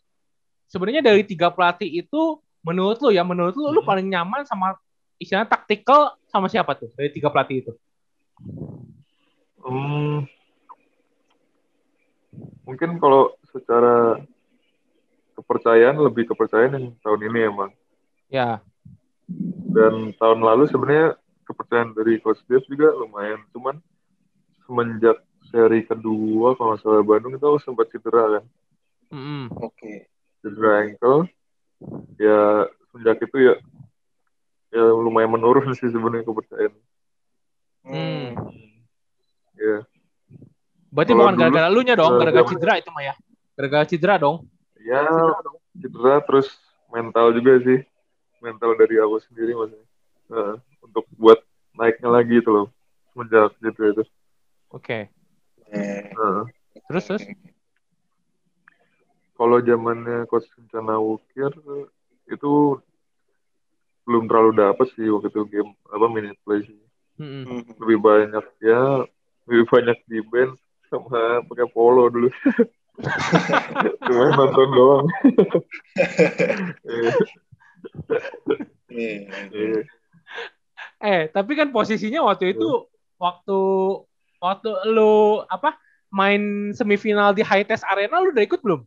Sebenarnya 0.67 1.05
dari 1.05 1.23
tiga 1.29 1.53
pelatih 1.53 1.87
itu 1.87 2.41
menurut 2.65 2.99
lu 3.05 3.13
ya, 3.13 3.23
menurut 3.23 3.55
lu 3.55 3.71
lu 3.71 3.85
paling 3.85 4.09
nyaman 4.09 4.43
sama 4.49 4.75
istilahnya 5.21 5.47
taktikal 5.47 6.17
sama 6.29 6.49
siapa 6.51 6.75
tuh 6.75 6.91
dari 6.97 7.13
tiga 7.13 7.31
pelatih 7.31 7.63
itu? 7.63 7.73
Hmm, 9.63 10.27
mungkin 12.67 12.99
kalau 13.01 13.35
secara 13.57 14.21
kepercayaan 15.37 15.97
lebih 16.01 16.29
kepercayaan 16.33 16.77
yang 16.77 16.87
tahun 17.01 17.21
ini 17.29 17.41
emang. 17.49 17.71
Ya, 18.29 18.61
Dan 19.71 20.15
tahun 20.17 20.41
lalu 20.41 20.65
sebenarnya 20.71 21.19
kepercayaan 21.45 21.93
dari 21.93 22.19
Coach 22.21 22.41
Dev 22.49 22.65
juga 22.67 22.95
lumayan. 22.95 23.43
Cuman 23.53 23.79
semenjak 24.65 25.21
seri 25.47 25.87
kedua 25.87 26.59
kalau 26.59 26.75
nggak 26.75 26.83
salah 26.83 27.05
Bandung 27.07 27.35
itu 27.37 27.49
sempat 27.63 27.87
cedera 27.93 28.39
kan. 28.41 28.45
mm 29.15 29.45
Oke. 29.63 30.11
Cedera 30.43 30.83
ankle. 30.83 31.31
Ya 32.19 32.67
semenjak 32.91 33.21
itu 33.23 33.37
ya 33.39 33.55
ya 34.75 34.85
lumayan 34.91 35.31
menurun 35.31 35.71
sih 35.77 35.87
sebenarnya 35.89 36.27
kepercayaan. 36.27 36.75
Hmm. 37.87 38.35
Ya. 39.55 39.87
berarti 40.91 41.13
Kalau 41.13 41.23
bukan 41.23 41.35
dulu, 41.35 41.43
gara-gara 41.45 41.69
lu 41.71 41.81
nya 41.85 41.95
dong, 41.95 42.13
eh, 42.17 42.19
gara-gara 42.19 42.43
zaman- 42.43 42.53
cedera 42.57 42.75
itu 42.81 42.91
mah 42.91 43.05
ya. 43.05 43.15
Gara-gara 43.57 43.89
cedera 43.89 44.21
dong. 44.21 44.45
Ya 44.85 45.03
cedera 45.75 46.21
terus 46.23 46.49
mental 46.93 47.33
juga 47.35 47.59
sih. 47.65 47.81
mental 48.37 48.77
dari 48.77 49.01
aku 49.01 49.17
sendiri 49.27 49.57
maksudnya 49.57 49.83
Nah, 50.29 50.61
untuk 50.85 51.09
buat 51.17 51.41
naiknya 51.73 52.13
lagi 52.13 52.39
itu 52.39 52.51
loh 52.53 52.69
semenjak 53.11 53.57
gitu 53.59 53.81
itu 53.91 54.03
Oke. 54.71 55.09
Eh, 55.67 56.05
Nah, 56.13 56.45
Terus 56.87 57.05
terus. 57.09 57.23
kalau 59.35 59.61
zamannya 59.61 60.29
coach 60.29 60.47
Kencana 60.53 61.01
Wukir 61.01 61.49
itu 62.29 62.53
belum 64.05 64.29
terlalu 64.31 64.53
dapet 64.55 64.87
sih 64.95 65.09
waktu 65.11 65.29
itu 65.29 65.43
game 65.51 65.71
apa 65.91 66.07
minute 66.07 66.39
play 66.47 66.63
sih 66.63 66.79
Mm-mm. 67.19 67.43
hmm. 67.49 67.63
lebih 67.83 67.99
banyak 67.99 68.45
ya 68.63 69.03
lebih 69.49 69.65
banyak 69.67 69.99
di 70.07 70.19
band 70.23 70.55
sama 70.87 71.43
pakai 71.43 71.67
polo 71.73 72.07
dulu 72.07 72.29
cuma 74.07 74.25
nonton 74.33 74.69
doang 74.71 75.07
Iya, 76.83 77.11
Iya, 78.89 79.21
iya. 79.53 79.81
Eh, 80.99 81.23
tapi 81.29 81.53
kan 81.53 81.69
posisinya 81.69 82.25
waktu 82.25 82.57
itu 82.57 82.69
waktu 83.17 83.59
waktu 84.39 84.69
lu 84.89 85.45
apa 85.45 85.77
main 86.09 86.41
semifinal 86.73 87.33
di 87.33 87.41
High 87.41 87.65
Test 87.65 87.85
Arena 87.85 88.19
lu 88.19 88.33
udah 88.33 88.43
ikut 88.43 88.61
belum? 88.61 88.81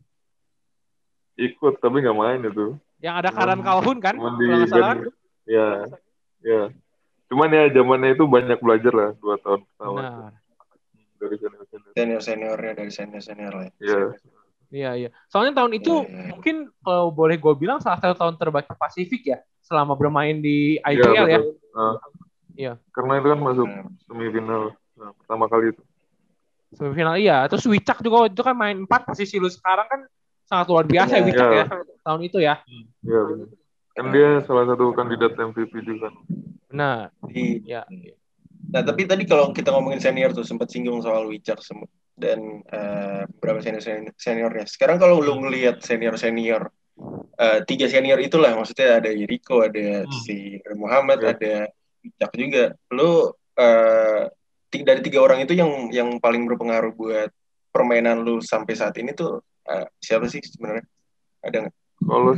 ikut 1.36 1.78
tapi 1.78 2.02
nggak 2.02 2.18
main 2.18 2.40
itu 2.42 2.76
Yang 3.00 3.14
ada 3.16 3.30
Karan 3.32 3.60
Calhoun 3.62 3.98
kan? 3.98 4.12
cuman 4.12 4.34
di 4.36 4.44
Kalau 4.44 4.66
salah. 4.66 4.96
ya 5.46 5.68
ya 6.40 6.62
cuman 7.30 7.48
ya 7.48 7.64
zamannya 7.70 8.10
itu 8.12 8.24
banyak 8.26 8.58
belajar 8.58 8.92
lah 8.92 9.10
dua 9.16 9.38
tahun 9.38 9.62
pertama 9.64 10.00
dari 11.16 11.36
senior 11.38 11.59
senior 11.70 11.92
Senior 11.94 12.20
seniornya 12.20 12.72
dari 12.74 12.90
senior 12.90 13.22
senior 13.22 13.52
lah. 13.52 13.70
Iya. 13.78 13.98
Iya, 14.70 14.90
iya. 14.96 15.08
Soalnya 15.26 15.54
tahun 15.56 15.72
itu 15.74 15.94
Iya, 15.96 16.10
iya. 16.10 16.26
mungkin 16.30 16.56
kalau 16.80 17.10
boleh 17.10 17.36
gue 17.36 17.54
bilang 17.56 17.78
salah 17.78 17.98
satu 17.98 18.14
tahun 18.16 18.34
terbaik 18.36 18.70
Pasifik 18.72 19.22
ya 19.26 19.38
selama 19.60 19.94
bermain 19.94 20.38
di 20.38 20.78
IPL 20.78 21.26
ya. 21.26 21.38
betul. 21.38 21.54
Nah, 21.70 21.94
Iya. 22.52 22.72
karena 22.90 23.12
itu 23.16 23.28
kan 23.28 23.40
masuk 23.40 23.66
Nah, 23.66 23.86
semifinal 24.04 24.62
nah, 24.94 25.10
pertama 25.16 25.46
kali 25.46 25.70
itu 25.70 25.82
Semifinal 26.70 27.18
iya. 27.18 27.46
Terus 27.46 27.66
Wicak 27.66 27.98
juga 27.98 28.22
waktu 28.22 28.32
itu 28.32 28.42
kan 28.42 28.54
main 28.54 28.78
4 28.80 29.02
posisi 29.04 29.36
lu 29.36 29.50
sekarang 29.50 29.86
kan 29.86 30.00
sangat 30.44 30.66
luar 30.66 30.84
biasa 30.84 31.12
ya 31.12 31.18
Iya. 31.18 31.26
Wicak 31.26 31.48
Iya. 31.48 31.58
ya 31.58 31.66
tahun 32.00 32.20
itu 32.22 32.38
ya. 32.38 32.54
Iya 33.02 33.20
benar. 33.26 33.48
Kan 33.90 34.04
dia 34.14 34.28
salah 34.40 34.64
satu 34.66 34.86
kandidat 34.92 35.34
MVP 35.34 35.72
juga. 35.82 36.06
kan. 36.06 36.14
Benar. 36.68 37.00
di- 37.26 37.58
Iya. 37.66 37.82
Nah, 38.68 38.84
tapi 38.84 39.08
tadi 39.08 39.24
kalau 39.24 39.56
kita 39.56 39.72
ngomongin 39.72 39.98
senior 39.98 40.36
tuh 40.36 40.44
sempat 40.44 40.68
singgung 40.68 41.00
soal 41.00 41.24
Wicak 41.26 41.64
sem- 41.64 41.88
dan 42.14 42.60
eh, 42.68 43.24
beberapa 43.40 43.64
senior 43.64 43.80
senior 43.80 44.12
seniornya. 44.20 44.68
Sekarang 44.68 45.00
kalau 45.00 45.24
lu 45.24 45.40
ngelihat 45.40 45.80
senior 45.80 46.20
senior 46.20 46.68
eh, 47.40 47.64
tiga 47.64 47.88
senior 47.88 48.20
itulah 48.20 48.52
maksudnya 48.52 49.00
ada 49.00 49.08
Iriko, 49.08 49.64
ada 49.64 50.04
Hmm. 50.04 50.12
si 50.12 50.60
Muhammad, 50.76 51.24
Ya. 51.24 51.28
ada 51.32 51.54
Wicak 52.04 52.32
juga. 52.36 52.64
Lu 52.92 53.32
eh, 53.56 54.28
ti- 54.70 54.84
dari 54.84 55.00
tiga 55.00 55.24
orang 55.24 55.40
itu 55.42 55.56
yang 55.56 55.88
yang 55.90 56.08
paling 56.20 56.44
berpengaruh 56.46 56.92
buat 56.94 57.32
permainan 57.72 58.22
lu 58.22 58.40
sampai 58.44 58.76
saat 58.76 58.94
ini 59.00 59.16
tuh 59.16 59.40
eh, 59.66 59.88
siapa 59.98 60.28
sih 60.28 60.44
sebenarnya? 60.44 60.84
Ada 61.40 61.56
nggak? 61.64 61.74
Kalau 62.06 62.32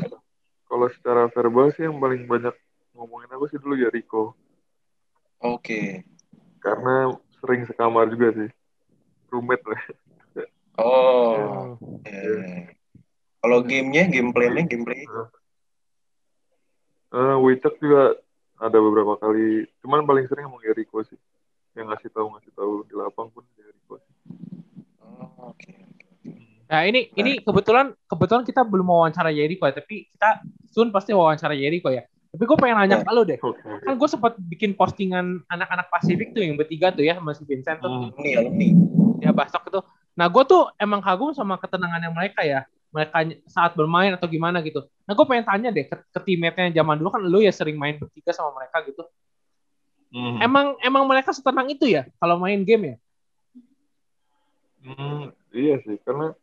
kalau 0.70 0.86
secara 0.88 1.28
verbal 1.28 1.74
sih 1.76 1.84
yang 1.84 1.98
paling 2.00 2.24
banyak 2.30 2.54
ngomongin 2.94 3.28
aku 3.34 3.44
sih 3.50 3.58
dulu 3.58 3.76
ya 3.76 3.90
Oke. 5.42 6.06
Karena 6.62 7.10
sering 7.42 7.66
sekamar 7.66 8.06
juga 8.08 8.30
sih. 8.38 8.50
Roommate 9.28 9.66
lah. 9.66 9.82
Oh. 10.78 11.34
Oh. 11.82 12.00
eh. 12.06 12.70
Kalau 13.42 13.58
gamenya, 13.66 14.06
gameplaynya, 14.06 14.62
gameplay. 14.70 15.02
Eh, 17.12 17.36
Wicak 17.42 17.74
juga 17.82 18.14
ada 18.62 18.78
beberapa 18.78 19.18
kali. 19.18 19.66
Cuman 19.82 20.06
paling 20.06 20.30
sering 20.30 20.46
ngomong 20.46 20.62
ya 20.62 20.72
Rico 20.72 21.02
sih. 21.02 21.18
Yang 21.74 21.86
ngasih 21.90 22.10
tahu 22.14 22.26
ngasih 22.38 22.52
tahu 22.54 22.72
di 22.86 22.94
lapang 22.94 23.28
pun 23.34 23.42
Rico 23.58 23.98
sih. 23.98 24.14
Oh, 25.02 25.50
Oke. 25.50 25.82
Nah 26.72 26.88
ini 26.88 27.12
ini 27.20 27.36
kebetulan 27.44 27.92
kebetulan 28.08 28.48
kita 28.48 28.64
belum 28.64 28.88
wawancara 28.88 29.28
Yeriko 29.28 29.68
ya, 29.68 29.76
tapi 29.76 30.08
kita 30.08 30.40
soon 30.72 30.88
pasti 30.88 31.12
wawancara 31.12 31.52
Yeriko 31.52 31.92
ya. 31.92 32.08
Tapi 32.32 32.42
gue 32.48 32.56
pengen 32.56 32.76
nanya 32.80 33.04
ke 33.04 33.12
lu 33.12 33.22
deh. 33.28 33.36
Oke. 33.36 33.60
Kan 33.60 33.94
gue 34.00 34.08
sempat 34.08 34.32
bikin 34.40 34.72
postingan 34.72 35.44
anak-anak 35.52 35.92
Pasifik 35.92 36.32
tuh 36.32 36.40
yang 36.40 36.56
bertiga 36.56 36.88
tuh 36.88 37.04
ya 37.04 37.20
sama 37.20 37.36
si 37.36 37.44
Vincent 37.44 37.84
tuh. 37.84 38.08
Hmm. 38.08 38.40
Alumni. 38.40 38.68
ya 39.20 39.30
Bastok 39.36 39.68
itu. 39.68 39.80
Nah 40.16 40.26
gue 40.32 40.42
tuh 40.48 40.72
emang 40.80 41.04
kagum 41.04 41.36
sama 41.36 41.60
ketenangannya 41.60 42.08
mereka 42.08 42.40
ya. 42.40 42.64
Mereka 42.92 43.44
saat 43.48 43.76
bermain 43.76 44.16
atau 44.16 44.24
gimana 44.28 44.64
gitu. 44.64 44.80
Nah 45.04 45.12
gue 45.12 45.26
pengen 45.28 45.44
tanya 45.44 45.68
deh 45.68 45.84
ke, 45.84 45.96
ke 45.96 46.20
teammate-nya 46.24 46.72
zaman 46.80 46.96
dulu 47.00 47.08
kan 47.12 47.20
lu 47.20 47.44
ya 47.44 47.52
sering 47.52 47.76
main 47.76 48.00
bertiga 48.00 48.32
sama 48.32 48.56
mereka 48.56 48.80
gitu. 48.88 49.04
Hmm. 50.12 50.40
Emang 50.40 50.76
emang 50.80 51.04
mereka 51.04 51.36
setenang 51.36 51.68
itu 51.68 51.84
ya 51.88 52.08
kalau 52.16 52.40
main 52.40 52.64
game 52.64 52.84
ya? 52.84 52.96
Hmm, 54.82 55.30
iya 55.54 55.78
sih, 55.86 55.94
karena 56.02 56.34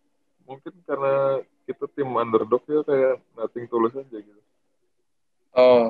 mungkin 0.47 0.73
karena 0.87 1.43
kita 1.67 1.85
tim 1.91 2.09
underdog 2.15 2.63
ya 2.65 2.81
kayak 2.87 3.15
nothing 3.35 3.67
tulus 3.67 3.93
aja 3.93 4.17
gitu. 4.17 4.41
Oh. 5.55 5.89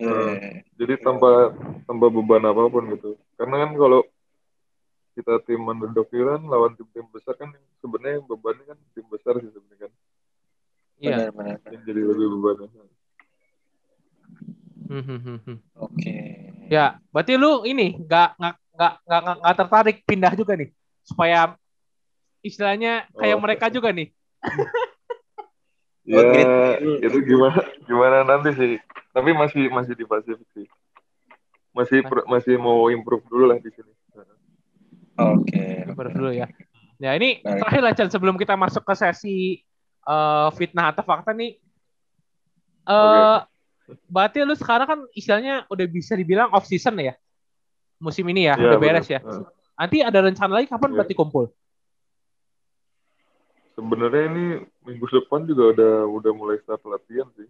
Iya. 0.00 0.64
Jadi 0.80 0.94
tanpa 1.04 1.52
tanpa 1.84 2.06
beban 2.08 2.44
apa 2.48 2.62
pun 2.72 2.84
gitu. 2.96 3.20
Karena 3.36 3.68
kan 3.68 3.70
kalau 3.76 4.00
kita 5.12 5.36
tim 5.44 5.60
underdog 5.60 6.08
kan 6.08 6.40
lawan 6.48 6.72
tim-tim 6.78 7.04
besar 7.12 7.36
kan 7.36 7.52
sebenarnya 7.84 8.24
bebannya 8.24 8.64
kan 8.64 8.78
tim 8.96 9.04
besar 9.12 9.36
sih 9.44 9.52
sebenarnya 9.52 9.88
kan. 9.88 9.92
Iya. 11.00 11.16
Benar, 11.16 11.30
benar. 11.36 11.56
benar. 11.60 11.80
Jadi 11.84 12.00
lebih 12.00 12.26
bebannya. 12.32 12.68
Hmm, 14.90 15.04
hmm, 15.06 15.38
hmm. 15.44 15.58
Oke. 15.76 16.16
Ya, 16.66 16.98
berarti 17.12 17.34
lu 17.36 17.62
ini 17.68 18.00
nggak 18.00 18.28
nggak 18.40 18.54
nggak 19.04 19.20
nggak 19.44 19.56
tertarik 19.58 19.96
pindah 20.08 20.32
juga 20.34 20.56
nih 20.56 20.72
supaya 21.04 21.54
istilahnya 22.40 23.04
kayak 23.12 23.36
Oh. 23.36 23.42
mereka 23.42 23.68
juga 23.68 23.92
nih. 23.92 24.08
Ya 26.10 26.80
itu 26.80 27.18
gimana 27.22 27.62
gimana 27.90 28.22
nanti 28.22 28.54
sih. 28.54 28.72
Tapi 29.10 29.34
masih 29.34 29.66
masih 29.68 29.98
di 29.98 30.06
Pasifik 30.06 30.46
sih. 30.54 30.66
Masih 31.74 32.06
per- 32.06 32.26
masih 32.30 32.54
mau 32.54 32.86
improve 32.86 33.26
dulu 33.26 33.50
lah 33.50 33.58
di 33.58 33.70
sini. 33.74 33.90
Oke. 35.18 35.90
Baru 35.90 36.10
dulu 36.14 36.30
ya. 36.30 36.46
Ya 37.00 37.18
ini 37.18 37.42
Baik. 37.42 37.58
terakhir 37.58 37.82
lah 37.82 37.92
Chan 37.98 38.08
sebelum 38.08 38.38
kita 38.38 38.54
masuk 38.54 38.86
ke 38.86 38.94
sesi 38.94 39.58
eh, 40.06 40.48
fitnah 40.54 40.94
atau 40.94 41.02
fakta 41.02 41.34
nih. 41.34 41.58
Eh 42.86 43.38
berarti 44.06 44.46
lu 44.46 44.54
sekarang 44.54 44.86
kan 44.86 45.00
istilahnya 45.18 45.66
udah 45.66 45.86
bisa 45.90 46.14
dibilang 46.14 46.54
off 46.54 46.62
season 46.64 46.94
ya. 47.02 47.18
Musim 47.98 48.22
ini 48.30 48.46
ya, 48.46 48.54
Ya, 48.54 48.70
udah 48.70 48.78
beres 48.78 49.04
bener. 49.04 49.18
ya. 49.18 49.20
Heeh. 49.20 49.44
Nanti 49.76 49.96
ada 50.00 50.18
rencana 50.22 50.52
lagi 50.56 50.68
kapan 50.70 50.88
Iya. 50.88 50.96
berarti 51.02 51.14
kumpul? 51.18 51.44
Sebenarnya 53.74 54.22
ini 54.28 54.44
minggu 54.84 55.06
depan 55.08 55.42
juga 55.44 55.72
udah 55.72 55.94
udah 56.06 56.32
mulai 56.32 56.56
start 56.60 56.84
latihan 56.84 57.28
sih. 57.34 57.48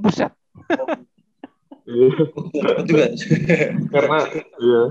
Buset. 0.00 0.32
Iya. 1.84 2.08
Juga. 2.86 3.06
karena 3.90 4.18
iya 4.62 4.82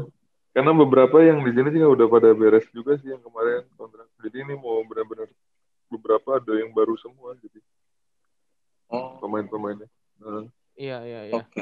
karena 0.51 0.71
beberapa 0.75 1.17
yang 1.23 1.39
di 1.47 1.55
sini 1.55 1.71
juga 1.71 1.87
udah 1.95 2.07
pada 2.11 2.29
beres 2.35 2.67
juga 2.75 2.99
sih 2.99 3.13
yang 3.13 3.23
kemarin 3.23 3.63
kontrak 3.79 4.09
jadi 4.19 4.43
ini 4.43 4.59
mau 4.59 4.83
benar-benar 4.83 5.31
beberapa 5.87 6.41
ada 6.41 6.53
yang 6.59 6.75
baru 6.75 6.93
semua 6.99 7.33
jadi 7.39 7.59
Oh. 8.89 9.21
pemain-pemainnya 9.21 9.85
nah, 10.17 10.49
Iya, 10.73 10.97
iya, 11.05 11.21
iya. 11.29 11.33
Oke. 11.45 11.61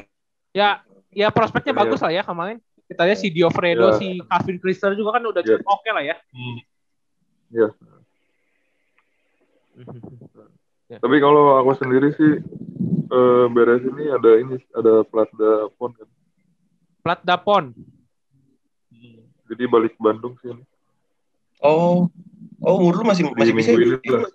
Ya, 0.56 0.68
ya 1.12 1.28
prospeknya 1.28 1.76
Iya. 1.76 1.80
bagus 1.84 2.00
lah 2.00 2.08
ya 2.08 2.22
kemarin. 2.24 2.56
Kita 2.88 3.04
lihat 3.04 3.18
si 3.20 3.28
Diofredo, 3.28 3.92
Iya. 3.92 3.98
si 4.00 4.06
Calvin 4.24 4.56
Krister 4.56 4.96
juga 4.96 5.20
kan 5.20 5.28
udah 5.28 5.42
Iya. 5.44 5.60
cukup 5.60 5.66
oke 5.68 5.90
lah 5.92 6.04
ya. 6.08 6.16
ya 7.52 7.68
tapi 10.96 11.16
kalau 11.20 11.60
aku 11.60 11.76
sendiri 11.76 12.16
sih 12.16 12.40
eh, 13.12 13.44
beres 13.52 13.84
ini 13.84 14.08
ada 14.08 14.30
ini 14.40 14.56
ada 14.72 15.04
Platda 15.04 15.68
Pon 15.76 15.92
kan 15.92 16.08
Plat 17.04 17.20
Dapon. 17.24 17.76
jadi 19.48 19.64
balik 19.64 19.96
ke 19.96 20.00
Bandung 20.04 20.36
sih 20.44 20.52
ini. 20.52 20.60
Oh. 21.64 22.04
Oh, 22.60 22.74
umur 22.76 23.00
lu 23.00 23.04
masih 23.08 23.32
di 23.32 23.32
masih 23.32 23.54
bisa. 23.54 23.70
minggu 23.72 23.96
ini 24.02 24.08
lah 24.12 24.32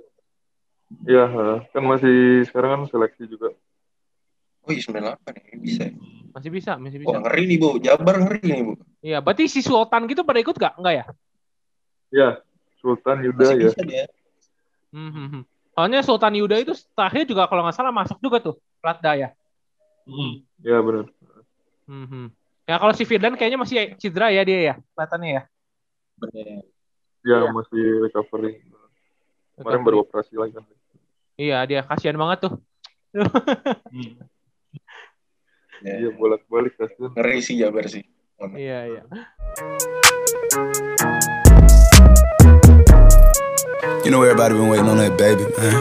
ya 1.06 1.26
ha. 1.28 1.48
kan 1.70 1.84
masih 1.86 2.48
sekarang 2.50 2.70
kan 2.74 2.82
seleksi 2.90 3.28
juga 3.28 3.52
Oh, 4.64 4.72
iya 4.72 4.80
98 4.80 5.44
ya, 5.44 5.56
bisa. 5.60 5.84
Masih 6.32 6.48
bisa, 6.56 6.72
masih 6.80 7.04
bisa. 7.04 7.12
Wah, 7.12 7.20
ngeri 7.20 7.44
nih, 7.52 7.58
Bu. 7.60 7.84
Jabar 7.84 8.16
ngeri 8.16 8.40
nih, 8.48 8.64
Bu. 8.64 8.74
Iya, 9.04 9.20
berarti 9.20 9.52
si 9.52 9.60
Sultan 9.60 10.08
gitu 10.08 10.24
pada 10.24 10.40
ikut 10.40 10.56
gak? 10.56 10.80
Enggak 10.80 10.94
ya? 10.96 11.06
ya 12.16 12.30
Sultan 12.80 13.28
Yuda 13.28 13.44
Masih 13.44 13.60
ya 13.60 13.68
bisa 13.68 13.82
dia. 13.84 14.06
Hmm, 14.96 15.12
hmm, 15.12 15.28
hmm. 15.36 15.44
Soalnya 15.74 16.06
Sultan 16.06 16.38
Yuda 16.38 16.62
itu 16.62 16.74
terakhir 16.94 17.26
juga 17.26 17.50
kalau 17.50 17.66
nggak 17.66 17.76
salah 17.76 17.90
masuk 17.90 18.22
juga 18.22 18.38
tuh 18.38 18.56
Platda 18.78 19.18
ya. 19.18 19.30
ya 20.62 20.78
benar 20.84 21.10
Hmm, 21.84 22.08
hmm. 22.08 22.28
Ya 22.64 22.80
kalau 22.80 22.96
si 22.96 23.04
Firdan 23.04 23.36
kayaknya 23.36 23.60
masih 23.60 23.76
cedera 24.00 24.32
ya 24.32 24.48
dia 24.48 24.60
ya, 24.72 24.76
kelihatannya 24.96 25.30
ya. 25.36 25.44
Bener. 26.16 26.64
ya 27.24 27.38
masih 27.52 27.84
recovery 28.08 28.64
kemarin 29.60 29.84
baru 29.84 29.98
operasi 30.04 30.36
lagi 30.36 30.56
kan 30.60 30.66
Iya, 31.34 31.66
dia 31.66 31.82
kasihan 31.82 32.16
banget 32.16 32.46
tuh. 32.46 32.54
Ya. 35.84 36.00
Iya 36.00 36.10
bolak-balik 36.16 36.78
kasihan. 36.78 37.12
Ngeri 37.18 37.40
sih 37.42 37.58
Jabar 37.60 37.90
sih. 37.90 38.06
Iya, 38.56 38.80
iya. 38.88 39.02
You 43.84 44.12
know 44.12 44.24
everybody 44.24 44.56
been 44.56 44.72
waiting 44.72 44.88
on 44.88 44.96
that 44.96 45.20
baby, 45.20 45.44
man. 45.60 45.76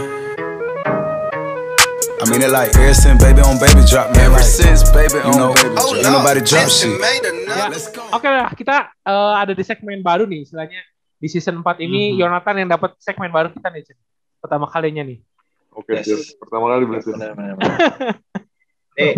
I 2.19 2.25
mean 2.27 2.43
it 2.43 2.51
like 2.51 2.75
ever 2.75 2.95
since 2.95 3.23
baby 3.23 3.43
on 3.47 3.63
baby 3.63 3.79
drop, 3.87 4.11
man. 4.11 4.27
Ever 4.27 4.43
since 4.43 4.83
baby 4.91 5.23
on 5.23 5.31
you 5.31 5.39
know, 5.39 5.55
baby 5.55 5.71
drop. 5.71 5.95
Ain't 6.03 6.11
nobody 6.11 6.41
drop 6.43 6.67
shit. 6.67 6.99
Ya, 6.99 7.71
Oke 8.11 8.27
lah, 8.27 8.51
kita 8.59 8.91
eh, 9.07 9.35
ada 9.39 9.55
di 9.55 9.63
segmen 9.63 10.03
baru 10.03 10.27
nih, 10.27 10.43
istilahnya 10.43 10.83
di 11.15 11.29
season 11.31 11.63
4 11.63 11.79
ini 11.79 12.15
Mhm. 12.15 12.27
Yonatan 12.27 12.55
yang 12.59 12.71
dapat 12.75 12.99
segmen 12.99 13.31
baru 13.31 13.55
kita 13.55 13.71
nih, 13.71 13.83
Cen. 13.87 13.99
Pertama 14.43 14.67
kalinya 14.67 15.07
nih. 15.07 15.23
Oke, 15.71 15.95
Yes. 15.95 16.11
siap. 16.11 16.43
pertama 16.43 16.75
kali 16.75 16.85
berarti. 16.91 17.11
Eh, 18.93 19.15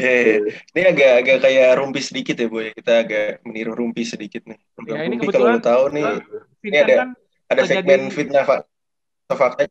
ya, 0.00 0.08
ya. 0.10 0.36
ini 0.72 0.80
agak 0.88 1.10
agak 1.20 1.36
kayak 1.44 1.68
rumpi 1.78 2.00
sedikit 2.00 2.32
ya 2.34 2.48
boy. 2.48 2.72
Kita 2.72 3.04
agak 3.04 3.44
meniru 3.44 3.76
rumpi 3.76 4.02
sedikit 4.02 4.40
nih. 4.48 4.56
Program 4.72 4.96
Ya, 4.96 5.00
ini 5.04 5.14
rumpi 5.14 5.28
kalau 5.30 5.52
kebetulan- 5.52 5.52
lo 5.52 5.60
tahu 5.62 5.84
nih 5.92 6.04
Vincent 6.58 6.82
ada- 6.88 6.98
kan, 6.98 7.08
ada 7.52 7.62
terjadi- 7.62 7.76
segmen 7.78 8.00
fitnah 8.08 8.44
fakta 8.44 8.68
fakta. 9.32 9.62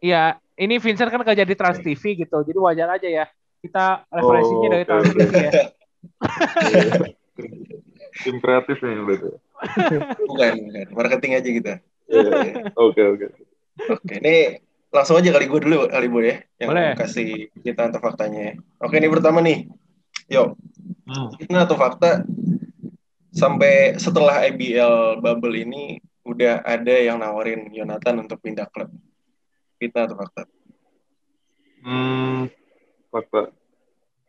iya, 0.00 0.22
ini 0.54 0.76
Vincent 0.76 1.08
kan 1.08 1.22
kerja 1.22 1.42
di 1.42 1.54
Trans 1.54 1.78
TV 1.78 2.02
gitu, 2.16 2.36
jadi 2.40 2.58
wajar 2.58 2.88
aja 2.90 3.06
ya. 3.06 3.24
Kita 3.60 4.08
referensinya 4.08 4.58
Oh, 4.60 4.72
dari 4.72 4.84
Trans. 4.84 5.06
TV 5.08 5.32
ya. 5.36 5.52
Tim 8.20 8.36
kreatif 8.38 8.76
nih 8.78 9.00
berarti. 9.00 9.28
Bukan, 10.20 10.52
bukan. 10.60 10.86
Marketing 10.90 11.32
aja 11.34 11.48
kita. 11.48 11.72
Iya. 12.06 12.30
Oke, 12.74 13.02
oke. 13.06 13.26
Oke, 13.88 14.14
ini 14.18 14.58
langsung 14.90 15.16
aja 15.16 15.30
kali 15.30 15.46
gue 15.46 15.60
dulu 15.62 15.86
kali 15.86 16.06
boy 16.06 16.24
ya, 16.26 16.36
yang 16.58 16.68
Boleh. 16.68 16.92
kasih 16.94 17.28
kita 17.56 17.88
atau 17.88 17.96
faktanya. 17.98 18.40
ya. 18.42 18.54
Oke, 18.78 18.98
ini 18.98 19.06
pertama 19.06 19.38
nih. 19.40 19.68
Yo, 20.26 20.54
Hmm. 21.04 21.26
fitnah 21.34 21.64
atau 21.64 21.74
fakta 21.74 22.22
sampai 23.30 23.96
setelah 23.96 24.42
IBL 24.50 25.22
bubble 25.22 25.54
ini 25.54 25.98
udah 26.26 26.62
ada 26.62 26.94
yang 26.94 27.18
nawarin 27.18 27.70
Yonatan 27.72 28.26
untuk 28.26 28.38
pindah 28.42 28.68
klub. 28.70 28.90
Fitnah 29.80 30.04
atau 30.04 30.16
fakta? 30.20 30.42
Hmm, 31.80 32.52
fakta. 33.08 33.50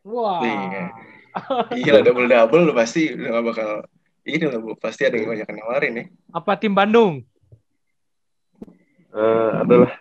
Wah. 0.08 0.40
Iya. 0.42 0.86
Gila 1.76 2.00
double 2.04 2.28
double 2.28 2.72
lu 2.72 2.74
pasti 2.76 3.12
udah 3.12 3.40
gak 3.40 3.46
bakal 3.46 3.70
ini 4.22 4.46
lah 4.46 4.60
bu, 4.62 4.78
pasti 4.78 5.02
ada 5.04 5.18
yang 5.18 5.34
banyak 5.34 5.48
yang 5.50 5.60
nawarin 5.60 5.94
ya. 5.98 6.06
Apa 6.32 6.56
tim 6.56 6.74
Bandung? 6.78 7.26
Eh, 9.12 9.52
adalah 9.60 9.92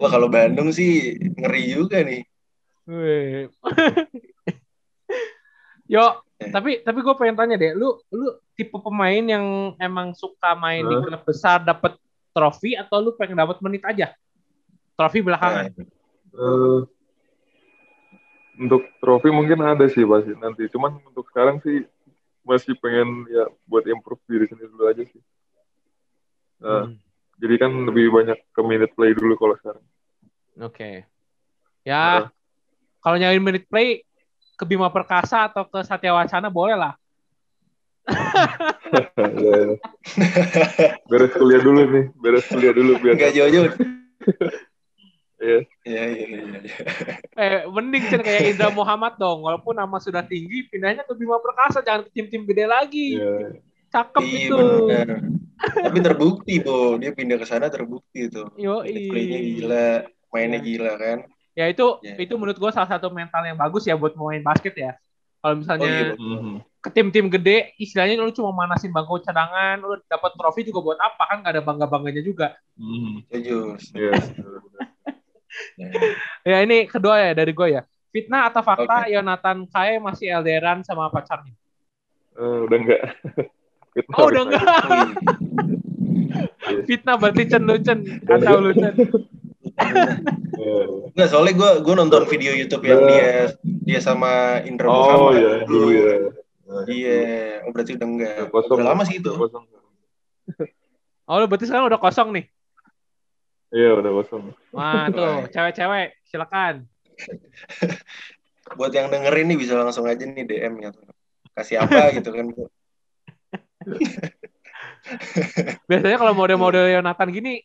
Wah 0.00 0.10
kalau 0.10 0.28
Bandung 0.28 0.74
sih 0.74 1.16
ngeri 1.38 1.72
juga 1.72 2.02
nih. 2.04 2.26
Yo, 5.90 6.22
tapi 6.38 6.80
tapi 6.86 6.98
gue 7.02 7.14
pengen 7.18 7.34
tanya 7.36 7.56
deh, 7.58 7.74
lu 7.74 7.98
lu 8.14 8.38
tipe 8.54 8.78
pemain 8.78 9.22
yang 9.26 9.74
emang 9.76 10.14
suka 10.14 10.54
main 10.54 10.86
di 10.86 10.94
Hah? 10.94 11.02
klub 11.02 11.22
besar 11.26 11.58
dapat 11.66 11.98
trofi 12.30 12.78
atau 12.78 13.02
lu 13.02 13.10
pengen 13.18 13.42
dapat 13.42 13.58
menit 13.58 13.82
aja? 13.82 14.14
Trofi 14.94 15.18
belakangan. 15.18 15.74
eh, 16.30 16.80
untuk 18.60 18.86
trofi 19.02 19.28
mungkin 19.34 19.58
ada 19.66 19.88
sih 19.90 20.06
pasti 20.06 20.30
nanti. 20.38 20.70
Cuman 20.70 21.02
untuk 21.10 21.26
sekarang 21.26 21.58
sih 21.64 21.82
masih 22.46 22.78
pengen 22.78 23.26
ya 23.26 23.50
buat 23.66 23.82
improve 23.90 24.22
diri 24.30 24.46
sendiri 24.46 24.70
dulu 24.70 24.86
aja 24.86 25.02
sih. 25.02 25.20
Eh, 26.60 26.84
Hmm, 26.86 26.94
Jadi 27.40 27.54
kan 27.56 27.72
lebih 27.72 28.12
banyak 28.12 28.36
ke 28.52 28.60
minute 28.62 28.92
play 28.92 29.16
dulu 29.16 29.32
kalau 29.40 29.56
sekarang. 29.58 29.84
Oke. 30.60 31.08
Ya, 31.88 32.28
kalau 33.00 33.16
nyari 33.16 33.40
menit 33.40 33.64
play 33.66 34.04
ke 34.54 34.64
Bima 34.68 34.92
Perkasa 34.92 35.48
atau 35.48 35.64
ke 35.64 35.80
Satya 35.82 36.12
Wacana 36.12 36.52
boleh 36.52 36.76
lah. 36.76 36.94
Beres 41.10 41.32
kuliah 41.36 41.60
dulu 41.62 41.80
nih, 41.88 42.04
beres 42.16 42.44
kuliah 42.48 42.72
dulu 42.74 42.96
biar. 43.00 43.14
Gak 43.16 43.34
jauh-jauh. 43.36 43.70
Iya. 45.40 45.64
Iya 45.88 46.02
iya 46.12 46.26
iya. 46.28 46.40
iya. 46.60 46.76
Eh, 47.32 47.60
mending 47.72 48.12
Cen, 48.12 48.20
kayak 48.20 48.52
Indra 48.52 48.68
Muhammad 48.68 49.16
dong. 49.16 49.40
Walaupun 49.40 49.72
nama 49.72 49.96
sudah 49.96 50.20
tinggi, 50.20 50.68
pindahnya 50.68 51.00
ke 51.00 51.16
Bima 51.16 51.40
Perkasa, 51.40 51.80
jangan 51.80 52.04
ke 52.04 52.12
tim-tim 52.12 52.44
gede 52.44 52.68
lagi. 52.68 53.16
Iya. 53.16 53.56
Cakep 53.88 54.20
Iya 54.20 54.36
itu. 54.36 54.60
benar. 54.84 55.08
Tapi 55.88 55.98
terbukti 56.04 56.54
Bo, 56.60 57.00
dia 57.00 57.16
pindah 57.16 57.40
ke 57.40 57.48
sana 57.48 57.72
terbukti 57.72 58.28
tuh. 58.28 58.52
Yo, 58.60 58.84
Minute 58.84 59.08
Playnya 59.08 59.38
gila, 59.40 59.88
mainnya 60.28 60.60
Iya. 60.60 60.66
gila 60.68 60.92
kan. 61.00 61.18
Ya 61.60 61.68
itu 61.68 62.00
Iya. 62.00 62.16
itu 62.24 62.34
menurut 62.40 62.56
gue 62.56 62.70
salah 62.72 62.88
satu 62.88 63.12
mental 63.12 63.44
yang 63.44 63.52
bagus 63.54 63.84
ya 63.84 63.92
buat 63.92 64.16
pemain 64.16 64.40
basket 64.40 64.72
ya. 64.72 64.96
Kalau 65.40 65.60
misalnya 65.60 65.84
Oh, 65.84 65.92
iya, 65.92 66.12
Mhm. 66.16 66.56
ke 66.80 66.88
tim-tim 66.88 67.28
gede, 67.28 67.76
istilahnya 67.76 68.16
lu 68.16 68.32
cuma 68.32 68.48
manasin 68.56 68.88
bangku 68.88 69.20
cadangan, 69.20 69.76
lu 69.76 70.00
dapat 70.08 70.32
trofi 70.36 70.64
juga 70.64 70.80
buat 70.80 70.96
apa 70.96 71.22
kan? 71.28 71.44
Gak 71.44 71.52
ada 71.52 71.60
bangga 71.60 71.84
bangganya 71.84 72.22
juga. 72.24 72.56
Mhm. 72.80 73.28
Iya. 73.28 73.60
Ya. 76.46 76.62
Ini 76.62 76.86
kedua 76.86 77.18
ya 77.20 77.30
dari 77.34 77.50
gue 77.50 77.68
ya. 77.74 77.82
Fitnah 78.10 78.48
atau 78.48 78.62
fakta 78.62 79.10
Yonatan 79.10 79.66
Kae 79.66 79.98
masih 79.98 80.30
LDRan 80.30 80.80
sama 80.80 81.10
pacarnya? 81.10 81.52
Eh, 82.38 82.58
udah 82.64 82.78
enggak. 82.78 83.02
Fitnah, 83.92 84.16
Oh 84.18 84.26
udah 84.30 84.42
enggak. 84.46 84.62
Fitnah 86.88 87.16
berarti 87.18 87.42
Cen 87.50 87.62
lu 87.66 87.76
Cen. 87.82 87.98
Atau 88.24 88.56
lu 88.62 88.72
Cen. 88.72 88.94
Iya. 88.94 89.06
Enggak, 89.80 91.28
soalnya 91.28 91.54
gue 91.56 91.70
gue 91.82 91.94
nonton 91.96 92.22
video 92.28 92.52
YouTube 92.52 92.84
yang 92.84 93.00
dia 93.06 93.30
dia 93.62 94.00
sama 94.00 94.60
Indra 94.62 94.86
Oh 94.86 94.94
Muhammad. 94.94 95.32
iya, 95.36 95.52
dulu 95.64 95.88
ya. 95.90 96.12
Iya, 96.86 97.18
oh 97.66 97.70
berarti 97.74 97.98
udah 97.98 98.06
enggak. 98.06 98.34
Udah 98.38 98.50
kosong. 98.52 98.76
Udah 98.78 98.86
lama 98.86 99.02
sih 99.02 99.16
itu. 99.18 99.30
Kosong. 99.30 99.64
Oh 101.26 101.36
lu 101.38 101.46
berarti 101.46 101.66
sekarang 101.66 101.86
udah 101.88 101.98
kosong 101.98 102.28
nih. 102.30 102.44
Iya, 103.70 103.90
udah 103.98 104.12
kosong. 104.22 104.42
Wah 104.70 105.06
tuh 105.08 105.46
cewek-cewek 105.48 106.18
silakan. 106.26 106.86
Buat 108.74 108.92
yang 108.94 109.10
dengerin 109.10 109.50
nih 109.50 109.58
bisa 109.58 109.74
langsung 109.74 110.06
aja 110.06 110.22
nih 110.22 110.46
DM 110.46 110.78
gitu. 110.78 111.00
Kasih 111.54 111.82
apa 111.82 112.10
gitu 112.18 112.30
kan. 112.30 112.46
Bu. 112.50 112.70
Biasanya 115.86 116.18
kalau 116.18 116.34
model-model 116.36 116.86
Yonatan 116.92 117.28
gini 117.32 117.64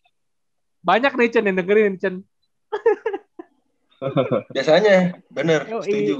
banyak 0.85 1.17
nih 1.17 1.29
Cen 1.33 1.49
yang 1.49 1.57
dengerin 1.57 1.97
Cen. 1.97 2.21
Biasanya, 4.55 5.17
bener, 5.33 5.65
Yoi. 5.65 5.81
setuju. 5.81 6.15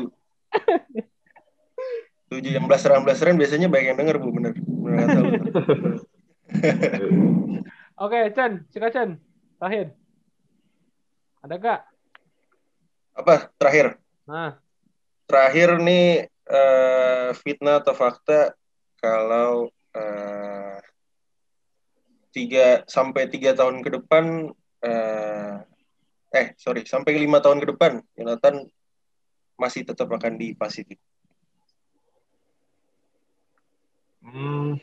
Setuju, 2.26 2.50
yang 2.50 2.66
blasteran-blasteran 2.66 3.38
biasanya 3.38 3.70
banyak 3.70 3.94
yang 3.94 4.00
denger, 4.02 4.18
Bu, 4.18 4.34
bener. 4.34 4.58
Bener 4.58 4.98
kata 5.06 5.20
lu. 5.22 5.32
Oke 8.04 8.20
Cen, 8.34 8.66
silakan 8.74 8.92
Cen. 8.92 9.10
Terakhir. 9.62 9.94
Ada 11.46 11.56
gak? 11.62 11.80
Apa, 13.16 13.48
terakhir? 13.62 14.02
Nah, 14.26 14.58
Terakhir 15.26 15.82
nih, 15.82 16.30
eh, 16.30 17.30
fitnah 17.42 17.82
atau 17.82 17.98
fakta 17.98 18.54
kalau 19.02 19.74
eh, 19.98 20.45
tiga 22.36 22.84
sampai 22.84 23.32
tiga 23.32 23.56
tahun 23.56 23.80
ke 23.80 23.96
depan 23.96 24.52
eh, 24.84 25.56
eh 26.36 26.48
sorry 26.60 26.84
sampai 26.84 27.16
lima 27.16 27.40
tahun 27.40 27.64
ke 27.64 27.72
depan 27.72 28.04
Yonatan 28.20 28.68
masih 29.56 29.88
tetap 29.88 30.12
akan 30.12 30.36
di 30.36 30.52
Pasifik. 30.52 31.00
Hmm. 34.20 34.76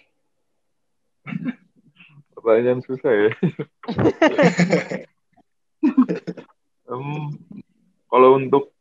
Pertanyaan 2.33 2.81
susah 2.81 3.13
ya. 3.13 3.31
Em, 6.93 7.05
kalau 8.07 8.39
untuk 8.39 8.73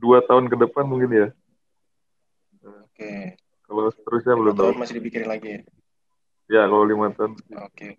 dua 0.00 0.24
tahun 0.26 0.50
ke 0.50 0.56
depan 0.66 0.84
mungkin 0.88 1.10
ya. 1.12 1.28
Oke, 2.64 3.36
Kalau 3.64 3.90
seterusnya 3.92 4.34
belum 4.38 4.54
tahu. 4.56 4.64
tahun 4.72 4.78
masih 4.80 4.94
dipikirin 5.00 5.28
lagi 5.28 5.48
ya. 5.48 5.60
Ya 6.44 6.68
kalau 6.68 6.84
lima 6.84 7.08
tahun. 7.10 7.40
Oke, 7.64 7.96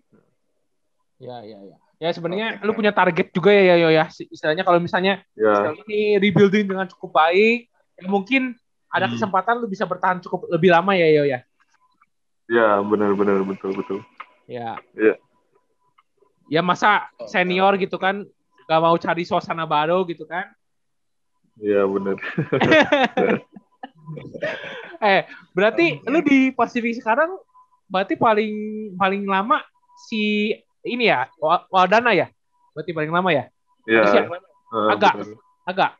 ya 1.18 1.42
ya 1.42 1.58
ya. 1.66 1.76
Ya 1.96 2.12
sebenarnya 2.12 2.60
lu 2.60 2.76
punya 2.76 2.92
target 2.92 3.32
juga 3.32 3.48
ya 3.48 3.74
Yo 3.80 3.88
ya. 3.88 4.06
Istilahnya 4.12 4.62
kalau 4.62 4.78
misalnya 4.78 5.24
Ya. 5.32 5.72
ini 5.88 6.20
rebuilding 6.20 6.68
dengan 6.68 6.86
cukup 6.86 7.16
baik, 7.16 7.72
ya 7.96 8.06
mungkin 8.06 8.52
ada 8.86 9.08
Hmm. 9.08 9.16
kesempatan 9.16 9.58
lu 9.58 9.66
bisa 9.66 9.88
bertahan 9.88 10.20
cukup 10.20 10.46
lebih 10.52 10.70
lama 10.70 10.92
ya 10.92 11.08
Yo 11.08 11.24
ya. 11.24 11.40
Ya 12.46 12.78
benar-benar 12.78 13.42
betul 13.42 13.74
betul. 13.74 13.98
Ya. 14.46 14.76
Iya. 14.92 15.16
Ya 16.46 16.60
masa 16.62 17.10
Oke. 17.18 17.32
senior 17.32 17.74
gitu 17.80 17.98
kan 17.98 18.22
gak 18.68 18.82
mau 18.82 18.94
cari 18.94 19.26
suasana 19.26 19.66
baru 19.66 20.06
gitu 20.06 20.28
kan. 20.28 20.46
Iya 21.58 21.88
benar. 21.88 22.20
eh, 25.00 25.24
berarti 25.50 25.98
Oke. 25.98 26.06
lu 26.12 26.20
di 26.22 26.38
Pasifik 26.52 27.00
sekarang 27.00 27.32
berarti 27.96 28.12
paling 28.20 28.52
paling 29.00 29.24
lama 29.24 29.64
si 30.04 30.52
ini 30.84 31.08
ya, 31.08 31.32
Wa- 31.40 31.64
Waldana 31.72 32.12
ya? 32.12 32.28
Berarti 32.76 32.92
paling 32.92 33.08
lama 33.08 33.32
ya? 33.32 33.48
Iya. 33.88 34.28
Ah, 34.68 34.92
agak. 34.92 35.14
betul. 35.16 35.40
agak. 35.64 35.90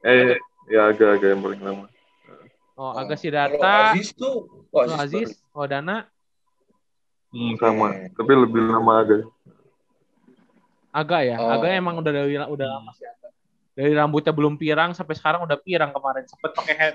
Eh, 0.00 0.40
ya 0.72 0.88
agak-agak 0.88 1.28
yang 1.36 1.42
paling 1.44 1.60
lama. 1.60 1.84
Oh, 2.80 2.96
agak 2.96 3.20
Kalau 3.20 3.20
Siddhartha, 3.20 3.92
Aziz 3.92 4.16
tuh, 4.16 4.64
oh, 4.72 4.82
Lu 4.88 4.96
Aziz, 4.96 5.36
Waldana, 5.52 6.08
Hmm, 7.30 7.54
sama. 7.60 7.94
Tapi 8.16 8.32
lebih 8.34 8.64
lama 8.66 8.92
agak. 9.04 9.22
agak 10.90 11.20
ya. 11.28 11.36
Oh. 11.38 11.52
Agak 11.54 11.70
emang 11.78 12.02
udah 12.02 12.10
dari 12.10 12.34
udah 12.34 12.66
lama 12.66 12.90
sih 12.96 13.06
agak. 13.06 13.30
Dari 13.78 13.92
rambutnya 13.94 14.34
belum 14.34 14.58
pirang 14.58 14.90
sampai 14.98 15.14
sekarang 15.14 15.46
udah 15.46 15.54
pirang 15.62 15.94
kemarin. 15.94 16.26
Sempet 16.26 16.50
pakai 16.56 16.74
head, 16.74 16.94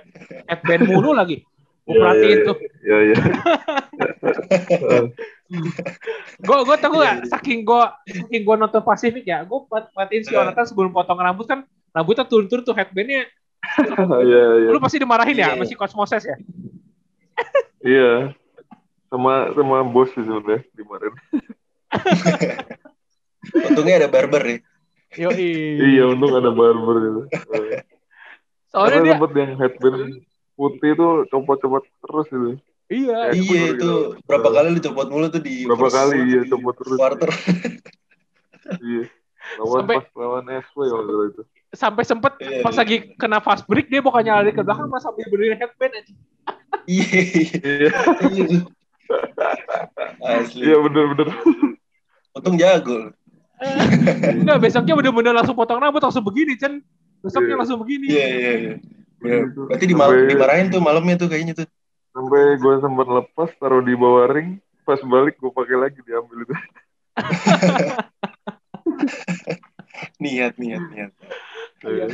headband 0.50 0.92
mulu 0.92 1.16
lagi. 1.16 1.48
Gue 1.86 1.94
Iya, 1.94 2.02
perhatiin 2.02 2.34
iya, 2.34 2.46
tuh. 2.50 2.56
Iya, 2.82 2.98
iya. 3.06 3.16
Gue 6.42 6.58
gue 6.66 6.78
tau 6.82 6.94
gak, 6.98 7.16
saking 7.30 7.60
gue 7.62 7.84
saking 8.10 8.42
gue 8.42 8.56
nonton 8.58 8.82
Pasifik 8.82 9.26
ya, 9.30 9.46
gue 9.46 9.60
perhatiin 9.70 10.24
si 10.26 10.34
Yonatan 10.34 10.66
sebelum 10.66 10.90
potong 10.90 11.22
rambut 11.22 11.46
kan 11.46 11.62
rambutnya 11.94 12.26
turun-turun 12.26 12.66
tuh 12.66 12.74
headbandnya. 12.76 13.30
Iya, 14.26 14.44
iya. 14.62 14.70
Lu 14.70 14.78
pasti 14.78 15.02
dimarahin 15.02 15.38
ya, 15.42 15.54
Iya. 15.54 15.58
masih 15.58 15.74
Cosmoses 15.78 16.22
ya? 16.26 16.38
Iya. 17.82 18.12
Sama 19.10 19.54
sama 19.54 19.82
bos 19.86 20.10
sih 20.14 20.22
sebenarnya 20.22 20.62
kemarin. 20.74 21.14
untungnya 23.70 23.96
ada 24.06 24.10
barber 24.10 24.44
ya. 24.46 24.58
Yo 25.16 25.30
Iya, 25.34 26.04
untung 26.14 26.34
ada 26.34 26.50
barber 26.54 26.96
itu. 27.02 27.22
Soalnya 28.70 28.90
Karena 28.90 29.06
dia, 29.06 29.14
sempet 29.18 29.32
yang 29.38 29.52
headband 29.58 30.02
putih 30.56 30.90
itu 30.92 31.08
copot-copot 31.28 31.84
terus 31.84 32.28
itu. 32.28 32.50
iya. 32.88 33.30
Eh, 33.30 33.36
Iya 33.36 33.44
bener 33.46 33.76
itu 33.76 33.76
gitu. 33.76 33.94
berapa 34.24 34.50
kali 34.50 34.68
dicopot 34.74 35.08
mulu 35.08 35.28
tuh 35.28 35.40
di 35.40 35.64
Berapa 35.64 35.90
kali, 35.90 36.18
iya, 36.26 36.42
copot 36.46 36.74
terus. 36.76 36.98
quarter. 36.98 37.30
Iya. 38.82 39.06
Lawan 39.62 39.78
Sampai- 39.78 39.98
pas 40.02 40.06
lawan 40.18 40.46
SW 40.50 40.78
nggak 40.82 41.04
salah 41.06 41.26
itu. 41.28 41.42
Sampai 41.70 42.04
sempet 42.04 42.34
Iya, 42.40 42.60
pas 42.60 42.74
iya. 42.74 42.80
lagi 42.82 42.96
kena 43.14 43.38
fast 43.38 43.64
break 43.66 43.88
dia 43.88 44.02
bukannya 44.02 44.34
lari 44.34 44.52
ke 44.52 44.64
belakang 44.64 44.90
malah 44.90 45.04
sambil 45.04 45.28
berdiri 45.28 45.54
headband 45.54 45.94
aja. 45.94 46.14
Iya. 46.84 47.20
Iya. 47.62 47.90
Iya. 48.26 48.60
Asli. 50.20 50.66
Iya 50.66 50.76
bener-bener. 50.82 51.30
Untung 52.34 52.58
jago. 52.58 53.14
Enggak, 54.26 54.58
besoknya 54.60 54.94
bener-bener 54.94 55.32
langsung 55.32 55.54
potong 55.54 55.78
rambut 55.78 56.02
langsung 56.02 56.26
begini, 56.26 56.58
Chen. 56.58 56.82
Besoknya 57.22 57.54
Iya. 57.54 57.60
langsung 57.62 57.80
begini. 57.80 58.06
Iya 58.10 58.26
iya 58.26 58.52
iya. 58.58 58.74
Bener. 58.76 59.05
Gitu. 59.20 59.62
Berarti 59.68 59.86
di 59.86 59.96
mal- 59.96 60.12
Sampai- 60.12 60.30
dimarahin 60.30 60.68
tuh 60.70 60.82
malamnya 60.82 61.16
tuh 61.18 61.30
kayaknya 61.30 61.54
tuh. 61.56 61.68
Sampai 62.12 62.56
gue 62.56 62.74
sempat 62.80 63.08
lepas 63.08 63.50
taruh 63.60 63.84
di 63.84 63.94
bawah 63.94 64.28
ring. 64.30 64.58
Pas 64.84 65.02
balik 65.02 65.36
gue 65.38 65.50
pakai 65.50 65.78
lagi 65.78 66.00
diambil 66.02 66.46
itu. 66.46 66.54
Niat 70.20 70.54
niat 70.60 70.84
niat. 70.92 71.12
Iya. 71.86 72.06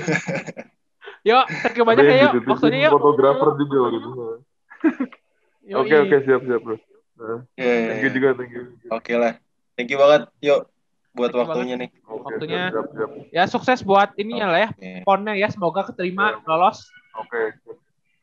Yo, 1.21 1.37
thank 1.61 1.77
you 1.77 1.85
banyak 1.85 2.05
ya, 2.05 2.17
yuk. 2.29 2.33
Waktunya 2.45 2.89
yuk. 2.89 2.91
Fotografer 2.97 3.49
juga 3.57 3.75
waktu 3.85 3.97
itu. 4.01 4.09
Yoi. 5.61 5.77
Oke 5.77 5.95
oke 5.99 6.15
siap 6.25 6.41
siap 6.45 6.61
bro. 6.61 6.75
Nah, 7.21 7.45
Iya, 7.53 7.69
iya, 7.69 7.85
thank 7.93 8.01
you 8.01 8.09
iya. 8.09 8.15
juga 8.17 8.27
thank 8.33 8.51
you. 8.51 8.63
Oke 8.89 9.13
lah. 9.13 9.33
Thank 9.77 9.89
you 9.93 9.97
banget. 10.01 10.21
Yuk 10.41 10.61
buat 11.11 11.29
Thank 11.31 11.43
waktunya 11.43 11.75
nih. 11.75 11.89
Oke 12.07 12.23
Waktunya. 12.23 12.71
siap 12.71 12.87
siap. 12.87 13.09
siap. 13.11 13.33
Ya, 13.35 13.43
sukses 13.47 13.79
buat 13.83 14.15
ininya 14.15 14.47
lah 14.51 14.59
ya. 14.63 14.69
Ponnya 15.03 15.33
ya, 15.35 15.51
semoga 15.51 15.83
keterima, 15.83 16.39
lolos. 16.47 16.87
Oke. 17.19 17.55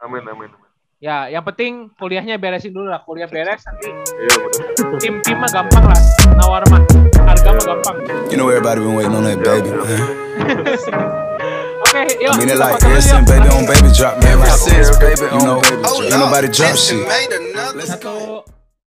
Amin 0.01 0.25
amin 0.25 0.49
amin. 0.49 0.69
Ya, 0.99 1.31
yang 1.31 1.47
penting 1.47 1.95
kuliahnya 1.95 2.43
beresin 2.43 2.75
dulu 2.75 2.91
lah. 2.91 2.99
Kuliah 3.07 3.31
beres, 3.31 3.63
nanti 3.63 3.87
Iya 3.87 4.35
benar. 4.35 4.99
tim-tim 4.99 5.37
mah 5.39 5.47
gampang 5.47 5.85
lah. 5.87 6.01
Nawar 6.35 6.63
mah. 6.75 6.83
Harga 7.23 7.51
mah 7.55 7.65
gampang. 7.71 7.97
You 8.33 8.37
know 8.41 8.51
everybody 8.51 8.83
been 8.83 8.99
waiting 8.99 9.15
on 9.15 9.23
that 9.23 9.39
baby, 9.39 9.71
man. 9.71 10.03
Oke, 11.87 12.03
yuk. 12.19 12.35
I 12.35 12.39
mean 12.43 12.51
it 12.51 12.59
like 12.59 12.83
yuk. 12.83 13.23
baby 13.31 13.47
on 13.47 13.63
baby 13.71 13.91
drop, 13.95 14.19
man. 14.19 14.43
Ever 14.43 14.51
since 14.59 14.91
baby 14.99 15.31
on 15.31 15.63
baby 15.63 15.83
drop. 15.87 16.03
Ain't 16.03 16.19
nobody 16.19 16.49
drop 16.51 16.75
shit. 16.75 16.99
Satu, 17.87 18.43